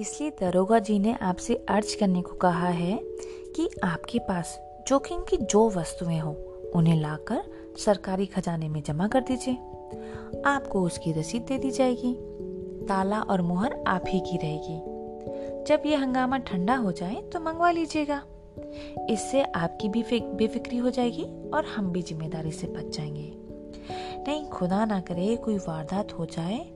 इसलिए 0.00 0.30
दरोगा 0.30 0.78
जी 0.78 0.98
ने 0.98 1.16
आपसे 1.22 1.54
अर्ज़ 1.54 1.98
करने 2.00 2.22
को 2.22 2.32
कहा 2.32 2.68
है 2.68 2.98
कि 3.56 3.70
आपके 3.84 4.18
पास 4.18 4.60
जोखिम 4.88 5.20
की 5.20 5.36
जो 5.36 5.70
वस्तुएँ 5.70 6.18
हो, 6.18 6.32
उन्हें 6.74 7.00
लाकर 7.00 7.42
सरकारी 7.78 8.26
खजाने 8.26 8.68
में 8.68 8.82
जमा 8.82 9.08
कर 9.08 9.20
दीजिए। 9.20 9.54
आपको 10.46 10.80
उसकी 10.80 11.12
रसीद 11.12 11.42
दे 11.42 11.58
दी 11.58 11.70
जाएगी। 11.70 12.14
ताला 12.86 13.20
और 13.20 13.42
मुहर 13.42 13.84
आप 13.86 14.04
ही 14.08 14.20
की 14.20 14.36
रहेगी। 14.36 14.78
जब 15.64 15.82
ये 15.86 15.96
हंगामा 15.96 16.38
ठंडा 16.38 16.76
हो 16.76 16.92
जाए 16.92 17.14
तो 17.14 17.40
मंगवा 17.40 17.70
लीजिएगा। 17.70 18.22
इससे 19.10 19.42
आपकी 19.42 19.88
भी 19.88 20.04
बेफिक्री 20.12 20.76
हो 20.76 20.90
जाएगी 20.90 21.50
और 21.50 21.64
हम 21.64 21.90
भी 21.90 22.02
ज़िम्मेदारी 22.02 22.52
से 22.52 22.66
बच 22.66 22.96
जाएँगे। 22.96 23.45
नहीं, 24.28 24.44
खुदा 24.44 24.84
ना 24.84 25.00
करे 25.00 25.36
कोई 25.36 25.58
वारदात 25.58 26.12
हो 26.12 26.26
जाए 26.26 26.70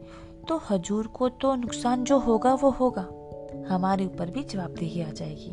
तो 0.48 0.60
हजूर 0.70 1.06
को 1.06 1.28
तो 1.28 1.54
नुकसान 1.54 2.04
जो 2.04 2.18
होगा, 2.18 2.54
वो 2.54 2.70
होगा। 2.70 3.08
हमारे 3.68 4.06
ऊपर 4.06 4.30
भी 4.30 4.42
जवाबदेही 4.42 5.02
आ 5.02 5.10
जाएगी। 5.10 5.50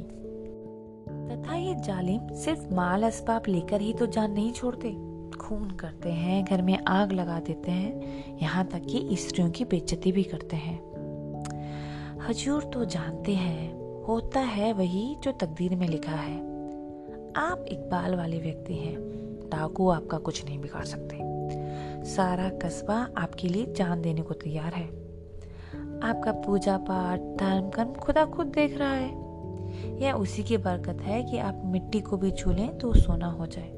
तथा 1.29 1.55
ये 1.55 1.75
जालिम 1.75 2.33
सिर्फ़ 2.33 2.73
माल 2.73 3.03
असबाब 3.03 3.43
लेकर 3.47 3.81
ही 3.81 3.93
तो 3.93 4.05
जान 4.05 4.31
नहीं 4.31 4.51
छोड़ते। 4.51 4.91
खून 5.37 5.71
करते 5.71 6.09
हैं, 6.09 6.45
घर 6.45 6.61
में 6.61 6.83
आग 6.87 7.11
लगा 7.11 7.39
देते 7.39 7.71
हैं, 7.71 8.01
यहाँ 8.41 8.65
तक 8.65 8.79
कि 8.79 9.07
स्त्रियों 9.11 9.49
की 9.49 9.65
बेइज्जती 9.65 10.11
भी 10.11 10.23
करते 10.23 10.55
हैं। 10.55 10.79
हजूर 12.29 12.63
तो 12.63 12.85
जानते 12.85 13.31
हैं, 13.31 13.77
होता 14.03 14.39
है 14.39 14.73
वही 14.73 15.15
जो 15.23 15.31
तकदीर 15.31 15.75
में 15.75 15.87
लिखा 15.87 16.15
है। 16.15 16.37
आप 17.35 17.65
इकबाल 17.67 18.15
वाले 18.15 18.39
व्यक्ति 18.39 18.75
हैं, 18.75 18.97
डाकू 19.49 19.89
आपका 19.89 20.17
कुछ 20.17 20.45
नहीं 20.45 20.59
बिगाड़ 20.59 20.85
सकते। 20.85 21.36
सारा 22.07 22.49
कस्बा 22.49 23.09
आपके 23.17 23.47
लिए 23.47 23.73
जान 23.73 24.01
देने 24.01 24.21
को 24.21 24.33
तैयार 24.33 24.73
है। 24.73 24.87
आपका 26.03 26.31
पूजा 26.31 26.77
पाठ 26.77 27.19
धर्म 27.19 27.69
कर्म 27.69 27.93
खुदा 27.93 28.25
खुद 28.25 28.47
देख 28.47 28.77
रहा 28.77 28.93
है। 28.93 29.27
यह 30.01 30.13
उसी 30.13 30.43
की 30.43 30.57
बरकत 30.57 31.01
है 31.01 31.23
कि 31.23 31.37
आप 31.37 31.61
मिट्टी 31.65 32.01
को 32.01 32.17
भी 32.17 32.31
छू 32.31 32.51
लें 32.51 32.77
तो 32.77 32.93
सोना 32.93 33.27
हो 33.27 33.45
जाए। 33.45 33.69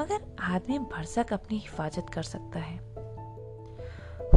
मगर 0.00 0.36
आदमी 0.40 0.78
भरसक 0.78 1.32
अपनी 1.32 1.58
हिफाजत 1.58 2.06
कर 2.12 2.22
सकता 2.22 2.58
है। 2.58 2.76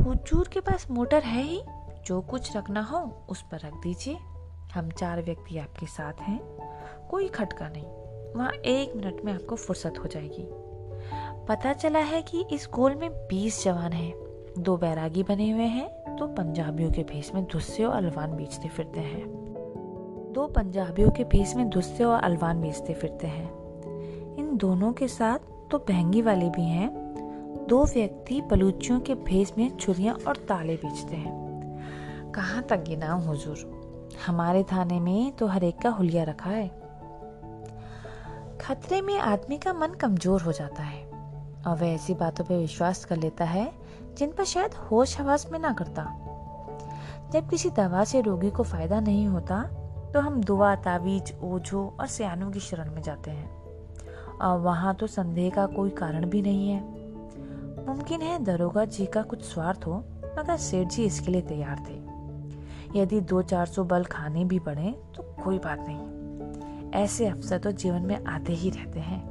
हुजूर 0.03 0.47
के 0.47 0.59
पास 0.59 0.91
मोटर 0.91 1.23
है 1.23 1.43
ही। 1.43 1.61
जो 2.05 2.21
कुछ 2.21 2.57
रखना 2.57 2.81
हो 2.81 3.25
उस 3.29 3.41
पर 3.41 3.59
रख 3.59 3.73
दीजिए। 3.73 4.17
हम 4.73 4.89
चार 4.89 5.21
व्यक्ति 5.21 5.57
आपके 5.57 5.85
साथ 5.85 6.13
हैं। 6.13 6.39
कोई 7.09 7.27
खटका 7.27 7.67
नहीं। 7.67 7.85
वहाँ 8.35 8.51
एक 8.51 8.95
मिनट 8.95 9.25
में 9.25 9.33
आपको 9.33 9.55
फुर्सत 9.55 9.93
हो 9.99 10.07
जाएगी। 10.07 10.60
पता 11.47 11.73
चला 11.73 11.99
है 11.99 12.21
कि 12.21 12.45
इस 12.51 12.67
गोल 12.73 12.95
में 12.95 13.09
बीस 13.27 13.63
जवान 13.63 13.93
हैं। 13.93 14.13
दो 14.59 14.75
बैरागी 14.77 15.23
बने 15.23 15.49
हुए 15.51 15.63
हैं 15.63 16.15
तो 16.17 16.27
पंजाबियों 16.27 16.91
के 16.91 17.03
भेष 17.03 17.33
में 17.35 17.43
धुस्से 17.43 17.83
और 17.83 17.95
अलवान 17.95 18.35
बेचते 18.35 18.69
फिरते 18.69 18.99
हैं। 18.99 19.23
दो 20.33 20.47
पंजाबियों 20.47 21.09
के 21.09 21.23
भेष 21.23 21.55
में 21.55 21.69
धुस्से 21.69 22.03
और 22.03 22.23
अलवान 22.23 22.61
बेचते 22.61 22.93
फिरते 22.93 23.27
हैं। 23.27 23.49
इन 24.37 24.55
दोनों 24.57 24.93
के 24.93 25.07
साथ 25.07 25.49
तो 25.71 25.77
बहंगी 25.79 26.21
वाले 26.21 26.49
भी 26.49 26.65
हैं। 26.65 26.89
दो 27.69 27.83
व्यक्ति 27.85 28.41
बलूचियों 28.41 28.99
के 28.99 29.15
भेष 29.15 29.51
में 29.57 29.77
छुरियाँ 29.77 30.15
और 30.27 30.37
ताले 30.37 30.75
बेचते 30.75 31.15
हैं। 31.15 32.31
कहाँ 32.31 32.63
तक 32.63 32.83
गिनाऊं 32.83 33.25
हुजूर? 33.25 33.69
हमारे 34.25 34.63
थाने 34.63 34.99
में 34.99 35.31
तो 35.31 35.47
हर 35.47 35.63
एक 35.63 35.77
का 35.77 35.89
हुलिया 35.89 36.23
रखा 36.23 36.49
है। 36.49 36.67
खतरे 38.61 39.01
में 39.01 39.17
आदमी 39.19 39.57
का 39.57 39.73
मन 39.73 39.93
कमज़ोर 39.93 40.41
हो 40.41 40.51
जाता 40.51 40.83
है। 40.83 41.10
और 41.67 41.75
वह 41.77 41.87
ऐसी 41.87 42.13
बातों 42.13 42.45
पर 42.45 42.57
विश्वास 42.57 43.03
कर 43.05 43.17
लेता 43.17 43.45
है, 43.45 43.71
जिन 44.17 44.31
पर 44.31 44.43
शायद 44.43 44.73
होश 44.73 45.19
हवास 45.19 45.47
में 45.51 45.59
ना 45.59 45.73
करता। 45.73 46.03
जब 47.33 47.49
किसी 47.49 47.69
दवा 47.69 48.03
से 48.03 48.21
रोगी 48.21 48.49
को 48.49 48.63
फ़ायदा 48.63 48.99
नहीं 48.99 49.27
होता 49.27 49.63
तो 50.13 50.19
हम 50.19 50.41
दुआ, 50.43 50.75
तावीज, 50.75 51.33
ओझो 51.43 51.93
और 51.99 52.07
सियानों 52.07 52.51
की 52.51 52.59
शरण 52.59 52.91
में 52.91 53.01
जाते 53.01 53.31
हैं। 53.31 53.49
और 54.37 54.59
वहाँ 54.59 54.93
तो 54.95 55.07
संदेह 55.07 55.49
का 55.49 55.65
कोई 55.65 55.89
कारण 55.89 56.25
भी 56.25 56.41
नहीं 56.41 56.69
है। 56.69 56.81
मुमकिन 57.87 58.21
है 58.21 58.43
दरोगा 58.43 58.85
जी 58.85 59.05
का 59.05 59.21
कुछ 59.21 59.43
स्वार्थ 59.43 59.85
हो, 59.87 59.97
मगर 60.39 60.57
सेठ 60.57 60.87
जी 60.87 61.05
इसके 61.05 61.31
लिए 61.31 61.41
तैयार 61.41 61.85
थे। 61.89 62.99
यदि 62.99 63.21
दो 63.21 63.41
चार 63.41 63.65
सौ 63.65 63.83
बल 63.83 64.03
खाने 64.03 64.45
भी 64.45 64.59
पड़े 64.59 64.91
तो 65.15 65.23
कोई 65.43 65.59
बात 65.59 65.85
नहीं। 65.89 67.01
ऐसे 67.01 67.27
अफसर 67.27 67.57
तो 67.57 67.71
जीवन 67.71 68.01
में 68.01 68.23
आते 68.25 68.53
ही 68.53 68.69
रहते 68.69 68.99
हैं। 68.99 69.30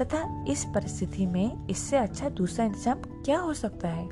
तथा 0.00 0.44
इस 0.48 0.64
परिस्थिति 0.64 1.26
में 1.26 1.68
इससे 1.68 1.96
अच्छा 1.96 2.28
दूसरा 2.28 2.64
इंतज़ाम 2.64 2.98
क्या 3.00 3.38
हो 3.38 3.54
सकता 3.54 3.88
है? 3.88 4.08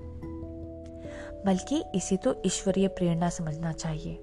बल्कि 1.46 1.84
इसे 1.94 2.16
तो 2.16 2.42
ईश्वरीय 2.46 2.88
प्रेरणा 2.88 3.28
समझना 3.28 3.72
चाहिए। 3.72 4.18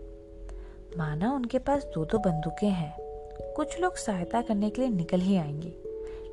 माना 0.98 1.32
उनके 1.32 1.60
पास 1.60 1.84
दो 1.84 2.06
दो 2.06 2.18
बंदूकें 2.18 2.70
हैं। 2.70 2.96
कुछ 3.56 3.80
लोग 3.80 3.96
सहायता 3.96 4.42
करने 4.42 4.70
के 4.70 4.82
लिए 4.82 4.90
निकल 4.90 5.20
ही 5.20 5.38
आएँगे, 5.38 5.74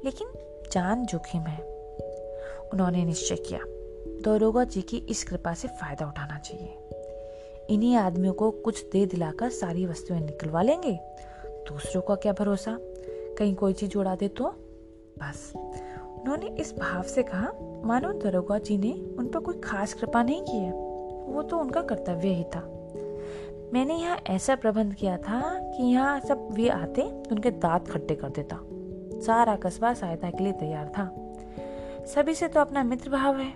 लेकिन 0.05 0.29
जान 0.73 1.07
जोखिम 1.07 1.41
है। 1.41 1.65
उन्होंने 2.73 3.05
निश्चय 3.05 3.37
किया, 3.37 3.61
दौरोगा 4.23 4.65
जी 4.65 4.83
की 4.83 4.97
इस 4.97 5.25
कृपा 5.25 5.55
से 5.55 5.69
फ़ायदा 5.69 6.07
उठाना 6.07 6.39
चाहिए। 6.39 6.75
इन्हीं 7.71 7.97
आदमियों 7.97 8.35
को 8.35 8.51
कुछ 8.51 8.85
दे 8.91 9.07
दिलाकर 9.07 9.51
सारी 9.51 9.87
वस्तुएँ 9.87 10.21
निकलवा 10.21 10.63
लेंगे? 10.63 10.99
दूसरों 11.47 12.03
का 12.03 12.15
क्या 12.15 12.33
भरोसा? 12.33 12.79
कहीं 13.39 13.55
कोई 13.55 13.73
चीज़ 13.73 13.99
उड़ा 13.99 14.15
दे 14.15 14.29
तो? 14.29 14.66
बस। 15.17 15.53
उन्होंने 15.57 16.47
इस 16.61 16.75
भाव 16.79 17.03
से 17.03 17.23
कहा, 17.23 17.51
मानो 17.85 18.13
दरोगा 18.13 18.59
जी 18.59 18.79
ने 18.79 18.93
उन 19.19 19.27
पर 19.27 19.41
कोई 19.41 19.61
खास 19.65 19.95
कृपा 19.95 20.23
नहीं 20.23 20.43
की 20.43 20.57
है। 20.57 20.73
वो 21.27 21.43
तो 21.43 21.59
उनका 21.59 21.83
कर्तव्य 21.83 22.29
ही 22.29 22.45
था। 22.45 22.61
मैंने 23.73 23.95
यहाँ 23.95 24.17
ऐसा 24.27 24.55
प्रबंध 24.55 24.95
किया 24.95 25.17
था 25.19 25.41
कि 25.55 25.83
यहाँ 25.83 26.19
सब 26.21 26.49
वे 26.53 26.69
आते 26.69 27.03
तो 27.03 27.35
उनके 27.35 27.51
दांत 27.51 27.89
खट्टे 27.89 28.15
कर 28.15 28.29
देता। 28.29 28.59
सारा 29.21 29.57
कस्बा 29.57 29.93
सहायता 29.95 30.31
के 30.31 30.45
लिए 30.45 30.53
तैयार 30.53 30.93
था। 30.99 31.11
सभी 32.07 32.35
से 32.35 32.49
तो 32.49 32.61
अपना 32.61 32.83
मित्र 32.85 33.11
भाव 33.11 33.39
है, 33.39 33.53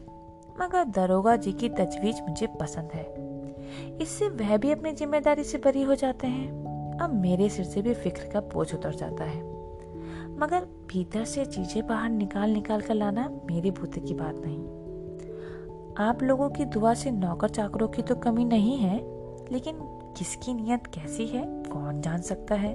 मगर 0.61 0.85
दरोगा 0.85 1.37
जी 1.37 1.53
की 1.53 1.69
तजवीज 1.69 2.21
मुझे 2.29 2.47
पसंद 2.61 2.91
है। 2.95 3.99
इससे 4.03 4.29
वह 4.29 4.57
भी 4.57 4.71
अपनी 4.71 4.93
ज़िम्मेदारी 4.93 5.45
से 5.45 5.59
बरी 5.59 5.83
हो 5.83 5.95
जाते 5.95 6.27
हैं। 6.27 6.99
अब 7.01 7.15
मेरे 7.15 7.49
सिर 7.49 7.65
से 7.65 7.83
भी 7.83 7.95
फ़िक्र 7.95 8.29
का 8.33 8.41
बोझ 8.41 8.73
उतर 8.75 8.95
जाता 8.95 9.25
है। 9.25 9.41
मगर 10.41 10.61
भीतर 10.89 11.25
से 11.25 11.45
चीज़ें 11.45 11.87
बाहर 11.87 12.09
निकाल 12.09 12.51
निकाल 12.51 12.81
कर 12.81 12.95
लाना 12.95 13.29
मेरी 13.47 13.71
बुद्धि 13.71 14.01
की 14.01 14.15
बात 14.15 14.35
नहीं। 14.37 14.59
आप 15.99 16.23
लोगों 16.23 16.49
की 16.51 16.65
दुआ 16.65 16.95
से 16.95 17.11
नौकर 17.11 17.49
चाकरों 17.49 17.89
की 17.89 18.03
तो 18.03 18.15
कमी 18.15 18.45
नहीं 18.45 18.77
है, 18.77 18.97
लेकिन 19.53 19.79
किसकी 20.19 20.55
नीयत 20.55 20.87
कैसी 20.87 21.27
है, 21.27 21.45
कौन 21.73 22.01
जान 22.01 22.23
सकता 22.23 22.55
है? 22.55 22.73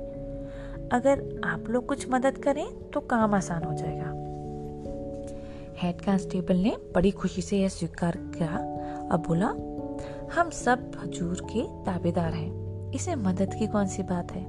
अगर 0.94 1.42
आप 1.46 1.70
लोग 1.70 1.86
कुछ 1.86 2.10
मदद 2.12 2.38
करें 2.38 2.66
तो 2.90 3.00
काम 3.00 3.34
आसान 3.36 3.64
हो 3.64 3.74
जाएगा। 3.74 4.12
हेड 5.78 6.02
कांस्टेबल 6.02 6.56
ने 6.56 6.78
बड़ी 6.96 7.12
खुशी 7.12 7.42
से 7.42 7.58
यह 7.58 7.70
स्वीकार 7.70 8.18
किया 8.18 8.58
और 9.12 9.18
बोला, 9.18 9.48
हम 10.36 10.50
सब 10.50 10.92
हजूर 11.04 11.42
के 11.52 11.64
ताबेदार 11.86 12.34
हैं। 12.34 12.92
इसे 12.92 13.16
मदद 13.16 13.54
की 13.54 13.68
कौन 13.68 13.88
सी 13.88 14.04
बात 14.04 14.32
है? 14.32 14.44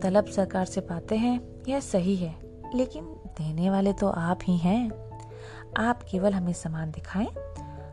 तलब 0.00 0.24
सरकार 0.26 0.64
से 0.64 0.80
पाते 0.80 1.16
हैं 1.16 1.38
यह 1.68 1.80
सही 1.80 2.16
है, 2.16 2.34
लेकिन 2.74 3.04
देने 3.38 3.70
वाले 3.70 3.92
तो 3.92 4.08
आप 4.08 4.38
ही 4.44 4.56
हैं। 4.56 4.90
आप 5.78 6.02
केवल 6.02 6.32
हमें 6.32 6.52
सामान 6.52 6.90
दिखाएँ, 6.90 7.28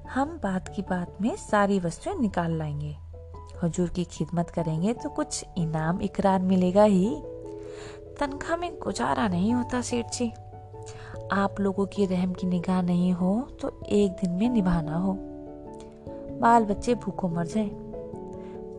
हम 0.10 0.40
बात 0.44 0.68
की 0.76 0.82
बात 0.82 1.18
में 1.22 1.36
सारी 1.36 1.80
वस्तुएँ 1.80 2.16
निकाल 2.16 2.52
लाएँगे। 2.52 2.96
हजूर 3.64 3.90
की 3.90 4.04
खिदमत 4.04 4.50
करेंगे 4.50 4.94
तो 4.94 5.10
कुछ 5.10 5.46
इनाम 5.58 6.02
इकरार 6.02 6.42
मिलेगा 6.42 6.84
ही। 6.84 7.16
तनख्वाह 8.20 8.58
में 8.58 8.80
गुजारा 8.80 9.28
नहीं 9.28 9.54
होता, 9.54 9.82
सेठ 9.82 10.06
जी। 10.14 10.32
आप 11.32 11.60
लोगों 11.60 11.86
की 11.86 12.06
रहम 12.06 12.34
की 12.34 12.48
निगाह 12.48 12.82
नहीं 12.82 13.12
हो 13.14 13.48
तो 13.62 13.80
एक 13.90 14.12
दिन 14.12 14.32
में 14.32 14.50
निभाना 14.50 14.98
हो। 14.98 15.18
बाल 16.42 16.66
बच्चे 16.66 16.96
भूखों 16.96 17.30
मर 17.30 17.48
जाए। 17.48 17.70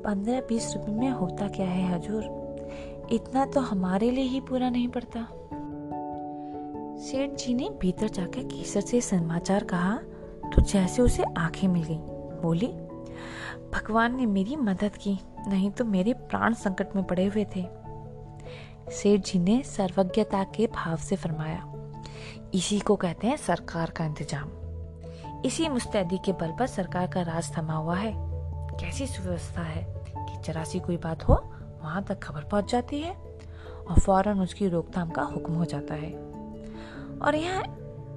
पंद्रह 0.04 0.40
बीस 0.40 0.74
रुपए 0.76 0.92
में 0.92 1.10
होता 1.10 1.48
क्या 1.48 1.66
है, 1.66 1.94
हजूर? 1.94 2.45
इतना 3.12 3.44
तो 3.44 3.60
हमारे 3.60 4.10
लिए 4.10 4.24
ही 4.24 4.40
पूरा 4.40 4.70
नहीं 4.70 4.88
पड़ता। 4.88 5.20
सेठ 7.00 7.30
जी 7.38 7.54
ने 7.54 7.68
भीतर 7.80 8.08
जाकर 8.08 8.42
केसर 8.44 8.80
से 8.80 9.00
समाचार 9.00 9.64
कहा 9.64 9.96
तो 10.46 10.62
जैसे 10.62 11.02
उसे 11.02 11.24
आँखें 11.38 11.66
मिल 11.68 11.82
गई। 11.82 11.98
बोली, 12.42 12.66
भगवान 13.74 14.16
ने 14.16 14.26
मेरी 14.26 14.56
मदद 14.56 14.96
की, 14.96 15.18
नहीं 15.48 15.70
तो 15.70 15.84
मेरे 15.84 16.12
प्राण 16.12 16.54
संकट 16.54 16.96
में 16.96 17.04
पड़े 17.04 17.24
हुए 17.26 17.44
थे। 17.56 17.64
सेठ 18.92 19.20
जी 19.20 19.38
ने 19.38 19.62
सर्वज्ञता 19.62 20.42
के 20.56 20.66
भाव 20.66 20.96
से 20.96 21.16
फरमाया, 21.16 21.64
इसी 22.54 22.78
को 22.80 22.96
कहते 22.96 23.26
हैं 23.26 23.36
सरकार 23.36 23.90
का 23.90 24.04
इंतज़ाम। 24.04 25.42
इसी 25.44 25.68
मुस्तैदी 25.68 26.18
के 26.18 26.32
बल 26.32 26.52
पर 26.58 26.66
सरकार 26.66 27.06
का 27.06 27.22
राज 27.22 27.56
थमा 27.56 27.74
हुआ 27.74 27.96
है। 27.96 28.12
कैसी 28.80 29.06
सुव्यवस्था 29.06 29.62
है 29.62 29.84
कि 30.16 30.40
जरा 30.42 30.64
सी 30.64 30.80
कोई 30.80 30.96
बात 30.96 31.28
हो 31.28 31.34
वहाँ 31.86 32.02
तक 32.04 32.18
खबर 32.18 32.44
पहुँच 32.44 32.70
जाती 32.72 33.00
है 33.00 33.12
और 33.88 34.00
फ़ौरन 34.00 34.40
उसकी 34.40 34.68
रोकथाम 34.68 35.10
का 35.10 35.22
हुक्म 35.22 35.54
हो 35.54 35.64
जाता 35.64 35.94
है। 35.94 36.12
और 37.22 37.34
यहाँ 37.34 37.62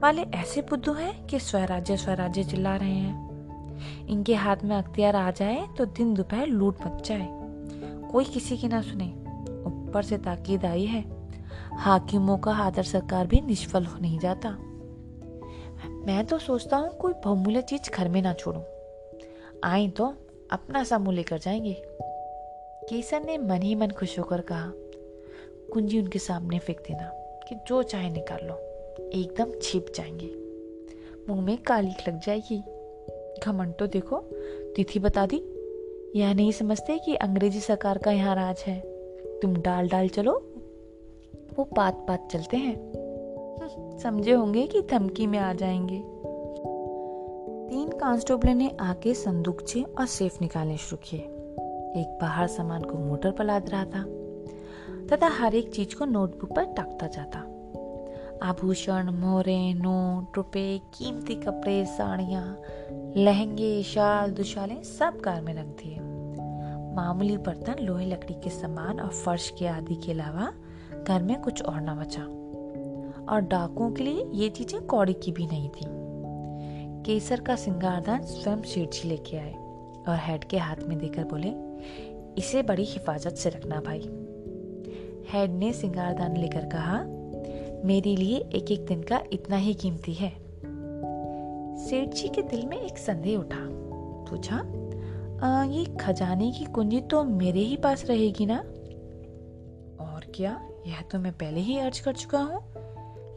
वाले 0.03 0.21
ऐसे 0.21 0.61
बुद्धू 0.61 0.93
हैं 0.93 1.27
कि 1.27 1.39
स्वराज्य 1.39 1.97
स्वराज्य 1.97 2.43
चिल्ला 2.43 2.75
रहे 2.75 2.89
हैं। 2.89 4.07
इनके 4.07 4.35
हाथ 4.35 4.57
में 4.63 4.75
अख्तियार 4.75 5.15
आ 5.15 5.31
जाए 5.31 5.67
तो 5.77 5.85
दिन 5.85 6.13
दोपहर 6.13 6.47
लूट 6.47 6.75
मच 6.85 7.07
जाए। 7.07 7.27
कोई 8.11 8.25
किसी 8.25 8.57
की 8.57 8.67
ना 8.67 8.81
सुने। 8.81 9.05
ऊपर 9.65 10.03
से 10.03 10.17
ताकीद 10.17 10.65
आई 10.65 10.85
है। 10.85 11.03
हाकिमों 11.77 12.37
का 12.37 12.51
आदर 12.51 12.83
सरकार 12.83 13.27
भी 13.27 13.41
निष्फल 13.41 13.85
हो 13.85 13.99
नहीं 13.99 14.19
जाता। 14.19 14.49
मैं 16.05 16.25
तो 16.25 16.37
सोचता 16.37 16.77
हूँ 16.77 16.89
कोई 16.97 17.13
बहुमूल्य 17.13 17.61
चीज़ 17.61 17.91
घर 17.91 18.09
में 18.09 18.21
ना 18.21 18.33
छोड़ू। 18.33 18.61
आई 19.63 19.87
तो 19.89 20.13
अपना 20.51 20.83
सा 20.83 20.97
मुँह 20.97 21.15
लेकर 21.15 21.37
जाएँगे। 21.37 21.73
केसर 22.89 23.23
ने 23.23 23.37
मन 23.37 23.61
ही 23.61 23.75
मन 23.75 23.87
खुश 23.87 24.19
होकर 24.19 24.41
कहा 24.41 24.71
कुंजी 25.73 25.99
उनके 25.99 26.19
सामने 26.19 26.59
फेंक 26.59 26.79
देना 26.79 27.09
कि 27.47 27.55
जो 27.67 27.83
चाहे 27.83 28.09
निकाल 28.09 28.47
लो। 28.47 28.53
एकदम 29.09 29.59
छिप 29.61 29.85
जाएँगे। 29.95 30.35
मुँह 31.29 31.41
में 31.41 31.57
काली 31.57 31.91
लग 32.07 32.19
जाएगी। 32.19 32.63
घमंड 33.43 33.73
तो 33.73 33.87
देखो 33.87 34.17
तिथि 34.75 34.99
बता 34.99 35.25
दी। 35.25 35.43
यह 36.15 36.33
नहीं 36.33 36.51
समझते 36.51 36.99
कि 36.99 37.15
अंग्रेज़ी 37.15 37.59
सरकार 37.59 37.97
का 37.97 38.11
यहाँ 38.11 38.35
राज 38.35 38.63
है। 38.67 38.79
तुम 39.39 39.55
डाल 39.55 39.89
डाल 39.89 40.09
चलो। 40.09 40.53
वो 41.55 41.63
पात 41.63 42.05
पात 42.07 42.29
चलते 42.31 42.57
हैं। 42.57 42.75
हम्म, 42.75 43.97
समझे 43.97 44.31
होंगे 44.31 44.67
कि 44.67 44.81
धमकी 44.81 45.27
में 45.27 45.39
आ 45.39 45.53
जाएँगे। 45.53 45.99
तीन 47.69 47.89
कांस्टेबल 47.89 48.49
ने 48.49 48.77
आके 48.79 49.13
संदूकचे 49.13 49.83
और 49.83 50.05
सेफ़ 50.05 50.37
निकालने 50.41 50.77
शुरू 50.77 50.97
किए। 51.03 51.35
एक 51.89 52.17
बाहर 52.21 52.47
सामान 52.47 52.81
को 52.81 52.97
मोटर 52.97 53.31
पर 53.31 53.45
लाद 53.45 53.69
रहा 53.69 53.85
था, 53.85 54.03
तथा 55.07 55.27
हर 55.27 55.55
एक 55.55 55.73
चीज़ 55.73 55.95
को 55.95 56.05
नोटबुक 56.05 56.55
पर 56.55 56.65
टाकता 56.65 57.07
जाता। 57.07 57.39
आभूषण 58.43 59.11
मोरे 59.11 59.73
नोट, 59.73 60.37
रुपए, 60.37 60.81
कीमती 60.93 61.35
कपड़े, 61.35 61.85
साड़ियाँ, 61.85 62.61
लहंगे, 63.17 63.83
शाल, 63.83 64.31
दुशाले 64.31 64.83
सब 64.83 65.19
कार 65.19 65.41
में 65.41 65.53
रख 65.53 65.65
दिए। 65.65 65.99
मामूली 66.95 67.37
बर्तन, 67.37 67.83
लोहे 67.83 68.05
लकड़ी 68.05 68.33
के 68.33 68.49
सामान 68.49 68.99
और 68.99 69.09
फर्श 69.09 69.53
के 69.59 69.67
आदि 69.67 69.95
के 69.95 70.11
अलावा 70.11 70.53
घर 71.07 71.23
में 71.23 71.41
कुछ 71.41 71.61
और 71.61 71.81
न 71.81 71.95
बचा। 71.95 72.21
और 73.33 73.41
डाकुओं 73.41 73.91
के 73.91 74.03
लिए 74.03 74.25
ये 74.33 74.49
चीज़ें 74.49 74.81
कौड़ी 74.81 75.13
की 75.13 75.31
भी 75.31 75.47
नहीं 75.47 75.69
थी। 75.69 75.85
केसर 77.03 77.39
का 77.39 77.55
सिंगारदान 77.55 78.21
स्वयं 78.21 78.61
शेठ 78.61 78.89
जी 78.89 79.09
लेके 79.09 79.37
आए 79.37 79.53
और 80.07 80.15
हेड 80.15 80.43
के 80.43 80.57
हाथ 80.57 80.75
में 80.83 80.97
देकर 80.97 81.23
बोले 81.23 81.68
इसे 82.39 82.63
बड़ी 82.63 82.83
हिफाजत 82.83 83.33
से 83.33 83.49
रखना 83.49 83.81
भाई। 83.81 83.99
हेड 85.29 85.51
ने 85.51 85.73
सिंगारदान 85.73 86.37
लेकर 86.37 86.65
कहा 86.65 87.03
मेरे 87.85 88.15
लिए 88.15 88.37
एक 88.37 88.71
एक 88.71 88.85
दिन 88.85 89.03
का 89.03 89.23
इतना 89.33 89.55
ही 89.55 89.73
कीमती 89.73 90.13
है। 90.13 90.29
सेठ 91.77 92.09
जी 92.09 92.27
के 92.27 92.41
दिल 92.41 92.65
में 92.65 92.77
एक 92.77 92.97
संदेह 92.97 93.37
उठा। 93.37 93.67
पूछा 94.29 94.55
आ, 95.43 95.63
ये 95.63 95.85
खजाने 95.85 96.51
की 96.51 96.65
कुंजी 96.65 97.01
तो 97.01 97.23
मेरे 97.23 97.59
ही 97.59 97.77
पास 97.77 98.05
रहेगी 98.05 98.45
ना? 98.45 98.57
और 100.05 100.31
क्या? 100.35 100.69
यह 100.87 101.01
तो 101.01 101.19
मैं 101.19 101.33
पहले 101.33 101.59
ही 101.59 101.77
अर्ज़ 101.77 102.03
कर 102.03 102.13
चुका 102.13 102.39
हूँ। 102.39 102.73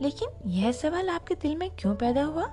लेकिन 0.02 0.50
यह 0.50 0.72
सवाल 0.72 1.08
आपके 1.08 1.34
दिल 1.34 1.56
में 1.56 1.70
क्यों 1.78 1.94
पैदा 1.94 2.24
हुआ? 2.24 2.44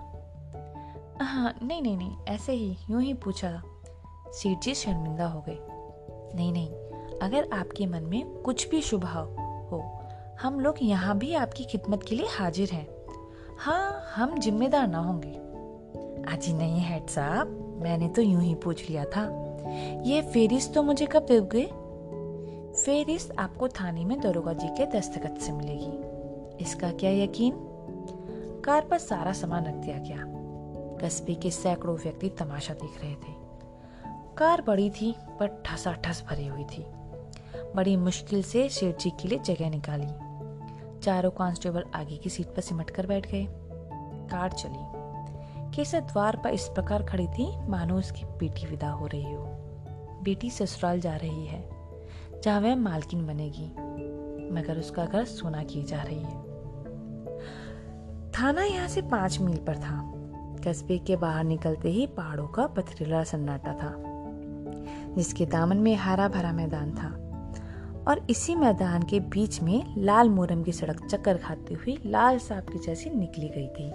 हाँ 1.21 1.59
नहीं 1.63 1.81
नहीं 1.81 1.97
नहीं 1.97 2.17
ऐसे 2.27 2.53
ही 2.53 2.75
यूँ 2.91 3.01
ही 3.01 3.13
पूछा। 3.13 3.63
सेठ 4.27 4.59
जी 4.59 4.73
शर्मिंदा 4.73 5.27
हो 5.27 5.45
गए। 5.49 5.68
नहीं 6.35 6.51
नहीं, 6.51 6.69
अगर 7.19 7.49
आपके 7.53 7.85
मन 7.85 8.03
में 8.03 8.25
कुछ 8.41 8.69
भी 8.69 8.81
शुभ 8.81 9.05
हो 9.05 9.95
हम 10.41 10.59
लोग 10.59 10.75
यहाँ 10.81 11.17
भी 11.17 11.33
आपकी 11.33 11.63
खिदमत 11.63 12.03
के 12.03 12.15
लिए 12.15 12.27
हाजिर 12.29 12.69
हैं। 12.69 12.87
हाँ 13.57 14.03
हम 14.15 14.37
जिम्मेदार 14.39 14.87
ना 14.87 14.99
होंगे। 14.99 15.31
अजी 16.33 16.53
नहीं, 16.53 16.81
हेड 16.81 17.07
साहब, 17.07 17.79
मैंने 17.81 18.07
तो 18.07 18.21
यूँ 18.21 18.41
ही 18.41 18.55
पूछ 18.55 18.89
लिया 18.89 19.05
था। 19.05 19.23
ये 20.05 20.21
फेरिस 20.21 20.73
तो 20.73 20.83
मुझे 20.83 21.05
कब 21.05 21.25
दोगे? 21.31 21.65
फेरिस 22.83 23.31
आपको 23.31 23.67
थाने 23.67 24.05
में 24.05 24.19
दरोगा 24.21 24.53
जी 24.53 24.67
के 24.67 24.85
दस्तखत 24.85 25.37
से 25.41 25.51
मिलेगी। 25.51 26.63
इसका 26.63 26.91
क्या 26.91 27.11
यकीन? 27.11 27.53
कार 28.65 28.81
पर 28.81 28.97
सारा 28.97 29.33
सामान 29.33 29.65
रख 29.65 29.75
दिया 29.75 29.97
गया। 29.97 30.25
कस्बे 31.03 31.33
के 31.33 31.51
सैकड़ों 31.51 31.95
व्यक्ति 31.95 32.29
तमाशा 32.29 32.73
देख 32.73 33.01
रहे 33.03 33.13
थे। 33.13 33.38
कार 34.39 34.61
बड़ी 34.61 34.89
थी, 34.89 35.15
पर 35.39 35.63
ठसा 35.65 35.91
ठस 35.91 36.23
भरी 36.29 36.47
हुई 36.47 36.63
थी। 36.63 36.85
बड़ी 37.75 37.97
मुश्किल 37.97 38.43
से 38.43 38.69
शेठ 38.69 38.97
जी 38.97 39.09
के 39.09 39.27
लिए 39.27 39.39
जगह 39.39 39.69
निकाली। 39.69 40.07
चारों 40.99 41.31
कांस्टेबल 41.31 41.83
आगे 41.95 42.17
की 42.17 42.29
सीट 42.29 42.47
पर 42.47 42.61
सिमट 42.61 42.89
कर 42.89 43.07
बैठ 43.07 43.31
गए। 43.31 43.47
कार 44.31 44.51
चली। 44.51 44.99
केसर 45.75 46.01
द्वार 46.01 46.37
पर 46.43 46.49
इस 46.49 46.67
प्रकार 46.67 47.03
खड़ी 47.03 47.27
थी, 47.27 47.67
मानो 47.67 47.97
उसकी 47.97 48.25
बेटी 48.25 48.65
विदा 48.65 48.89
हो 48.89 49.07
रही 49.07 49.33
हो। 49.33 49.43
बेटी 50.23 50.49
ससुराल 50.49 50.99
जा 50.99 51.15
रही 51.15 51.45
है, 51.45 51.69
जहाँ 52.43 52.61
वह 52.61 52.75
मालकिन 52.75 53.27
बनेगी, 53.27 53.67
मगर 54.53 54.79
उसका 54.79 55.05
घर 55.05 55.25
सोना 55.25 55.63
की 55.63 55.83
जा 55.83 56.01
रही 56.01 56.23
है। 56.23 56.43
थाना 58.31 58.63
यहाँ 58.63 58.87
से 58.87 59.01
पाँच 59.01 59.39
मील 59.39 59.57
पर 59.57 59.77
था। 59.77 60.13
कस्बे 60.67 60.97
के 60.97 61.15
बाहर 61.15 61.43
निकलते 61.43 61.89
ही 61.89 62.07
पहाड़ों 62.07 62.47
का 62.47 62.67
पथरीला 62.67 63.23
सन्नाटा 63.23 63.73
था। 63.73 64.08
जिसके 65.15 65.45
दामन 65.45 65.77
में 65.77 65.95
हरा 65.95 66.27
भरा 66.27 66.51
मैदान 66.51 66.91
था। 66.91 67.25
और 68.07 68.27
इसी 68.29 68.55
मैदान 68.55 69.03
के 69.03 69.19
बीच 69.19 69.61
में 69.61 69.95
लाल 69.97 70.29
मोरम 70.29 70.63
की 70.63 70.71
सड़क 70.71 71.05
चक्कर 71.05 71.37
खाती 71.37 71.73
हुई 71.73 71.97
लाल 72.05 72.37
सांप 72.37 72.69
की 72.69 72.79
जैसी 72.79 73.09
निकली 73.09 73.49
गई 73.49 73.67
थी। 73.67 73.91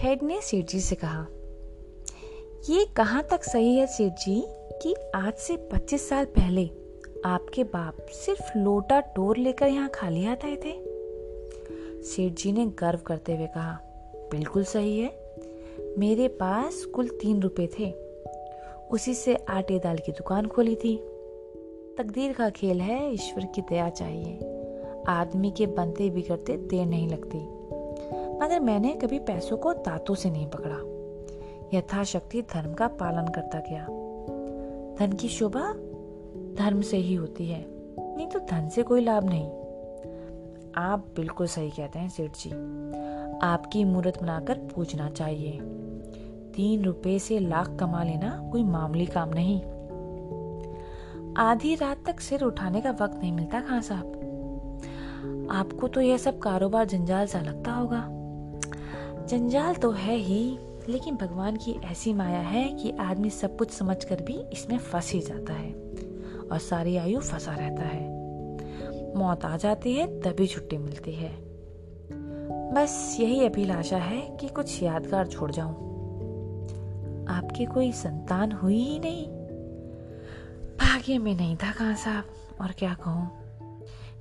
हेड 0.00 0.22
ने 0.22 0.40
सेठ 0.40 0.66
जी 0.66 0.80
से 0.80 0.94
कहा, 0.94 1.26
ये 2.70 2.84
कहाँ 2.96 3.22
तक 3.30 3.44
सही 3.44 3.76
है 3.76 3.86
सेठ 3.86 4.12
जी 4.12 4.44
कि 4.82 4.94
आज 5.14 5.34
से 5.34 5.56
25 5.56 6.08
साल 6.08 6.24
पहले 6.24 6.70
आपके 7.24 7.64
बाप 7.64 8.06
सिर्फ़ 8.10 8.58
लोटा 8.58 9.00
टोर 9.00 9.36
लेकर 9.36 9.66
यहाँ 9.66 9.90
खाली 9.94 10.24
हाथ 10.24 10.44
आए 10.44 10.56
थे? 10.56 10.92
सेठ 12.02 12.32
जी 12.32 12.52
ने 12.52 12.66
गर्व 12.66 12.98
करते 12.98 13.36
हुए 13.36 13.46
कहा, 13.46 13.78
बिल्कुल 14.16 14.64
सही 14.64 14.98
है। 15.00 15.36
मेरे 15.98 16.28
पास 16.28 16.84
कुल 16.84 17.08
तीन 17.08 17.42
रुपए 17.42 17.66
थे। 17.66 18.11
उसी 18.92 19.14
से 19.14 19.36
आटे 19.36 19.78
दाल 19.78 19.96
की 19.96 20.12
दुकान 20.12 20.46
खोली 20.46 20.74
थी। 20.74 20.96
तकदीर 21.98 22.32
का 22.32 22.50
खेल 22.50 22.80
है, 22.80 23.12
ईश्वर 23.14 23.44
की 23.44 23.62
दया 23.62 23.88
चाहिए। 23.88 24.38
आदमी 25.08 25.50
के 25.50 25.66
बनते 25.66 26.10
बिगड़ते 26.10 26.56
देर 26.56 26.86
नहीं 26.86 27.08
लगती। 27.08 27.38
मगर 28.38 28.60
मैंने 28.60 28.92
कभी 28.94 29.18
पैसों 29.18 29.56
को 29.56 29.74
दांतों 29.74 30.14
से 30.14 30.30
नहीं 30.30 30.46
पकड़ा। 30.46 30.78
यथाशक्ति 31.78 32.42
धर्म 32.42 32.74
का 32.74 32.88
पालन 32.88 33.28
करता 33.28 33.58
गया। 33.58 33.84
धन 34.98 35.12
की 35.12 35.28
शोभा 35.28 35.72
धर्म 36.54 36.80
से 36.80 36.96
ही 36.96 37.14
होती 37.14 37.46
है, 37.46 37.66
नहीं 38.16 38.26
तो 38.26 38.38
धन 38.38 38.68
से 38.68 38.82
कोई 38.82 39.00
लाभ 39.00 39.24
नहीं। 39.24 39.48
आप 40.76 41.06
बिल्कुल 41.16 41.46
सही 41.46 41.70
कहते 41.70 41.98
हैं, 41.98 42.08
सेठ 42.08 42.30
जी। 42.36 42.50
आपकी 43.42 43.84
मूर्त 43.84 44.22
बनाकर 44.22 44.58
पूछना 44.58 45.10
चाहिए। 45.10 45.81
तीन 46.54 46.84
रुपए 46.84 47.18
से 47.18 47.38
लाख 47.38 47.76
कमा 47.80 48.02
लेना 48.02 48.48
कोई 48.52 48.64
मामूली 48.64 49.06
काम 49.06 49.30
नहीं। 49.34 49.60
आधी 51.36 51.74
रात 51.74 52.04
तक 52.06 52.20
सिर 52.20 52.42
उठाने 52.42 52.80
का 52.80 52.90
वक्त 52.90 53.20
नहीं 53.20 53.32
मिलता 53.32 53.60
खान 53.60 53.80
साहब। 53.80 54.18
आपको 55.50 55.88
तो 55.88 56.00
यह 56.00 56.16
सब 56.16 56.38
कारोबार 56.38 56.86
जंजाल 56.86 57.26
सा 57.26 57.40
लगता 57.40 57.72
होगा। 57.72 58.08
जंजाल 59.26 59.74
तो 59.74 59.90
है 59.90 60.16
ही, 60.16 60.58
लेकिन 60.88 61.16
भगवान 61.16 61.56
की 61.56 61.80
ऐसी 61.84 62.12
माया 62.12 62.40
है 62.40 62.68
कि 62.68 62.90
आदमी 62.90 63.30
सब 63.30 63.56
कुछ 63.56 63.70
समझ 63.70 64.04
कर 64.04 64.22
भी 64.22 64.34
इसमें 64.52 64.78
फंस 64.78 65.12
ही 65.12 65.20
जाता 65.20 65.52
है 65.52 65.72
और 66.52 66.58
सारी 66.58 66.96
आयु 66.96 67.20
फंसा 67.20 67.54
रहता 67.54 67.82
है। 67.82 68.22
मौत 69.16 69.44
आ 69.44 69.56
जाती 69.56 69.94
है, 69.94 70.20
तभी 70.20 70.46
छुट्टी 70.46 70.78
मिलती 70.78 71.12
है। 71.12 71.32
बस 72.74 73.16
यही 73.20 73.46
अभिलाषा 73.46 73.96
है 73.96 74.36
कि 74.40 74.48
कुछ 74.48 74.82
यादगार 74.82 75.26
छोड़ 75.26 75.50
जाऊँ। 75.50 75.91
आपकी 77.52 77.64
कोई 77.64 77.92
संतान 77.92 78.52
हुई 78.52 78.78
ही 78.78 78.98
नहीं। 78.98 79.26
भाग्य 80.76 81.18
में 81.18 81.34
नहीं 81.34 81.56
था 81.56 81.72
कहा 81.72 81.94
साहब, 81.94 82.24
और 82.60 82.72
क्या 82.72 82.94
कहूँ? 82.94 83.30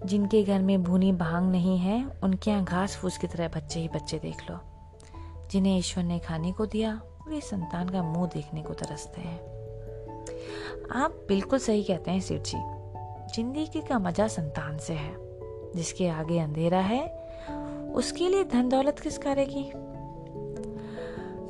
जिनके 0.05 0.43
घर 0.43 0.59
में 0.59 0.83
भूनी 0.83 1.11
भाँग 1.11 1.51
नहीं 1.51 1.77
है, 1.77 2.11
उनके 2.23 2.51
यहाँ 2.51 2.63
घास 2.63 2.95
फूस 2.95 3.17
की 3.17 3.27
तरह 3.27 3.47
बच्चे 3.47 3.79
ही 3.79 3.87
बच्चे 3.87 4.19
देख 4.19 4.51
लो। 4.51 4.59
जिन्हें 5.51 5.77
ईश्वर 5.77 6.03
ने 6.03 6.19
खाने 6.19 6.51
को 6.51 6.65
दिया 6.65 7.01
वे 7.27 7.41
संतान 7.41 7.89
का 7.89 8.03
मुँह 8.03 8.27
देखने 8.27 8.61
को 8.61 8.73
तरसते 8.73 9.21
हैं। 9.21 9.39
आप 10.91 11.25
बिल्कुल 11.27 11.59
सही 11.59 11.83
कहते 11.83 12.11
हैं, 12.11 12.19
सेठ 12.19 12.41
जी। 12.41 12.57
ज़िंदगी 13.35 13.81
का 13.81 13.99
मज़ा 13.99 14.27
संतान 14.27 14.77
से 14.77 14.93
है। 14.93 15.15
जिसके 15.75 16.07
आगे 16.07 16.39
अंधेरा 16.39 16.79
है, 16.79 17.07
उसके 17.93 18.29
लिए 18.29 18.43
धन 18.43 18.69
दौलत 18.69 18.99
किस 18.99 19.17
करेगी 19.17 19.90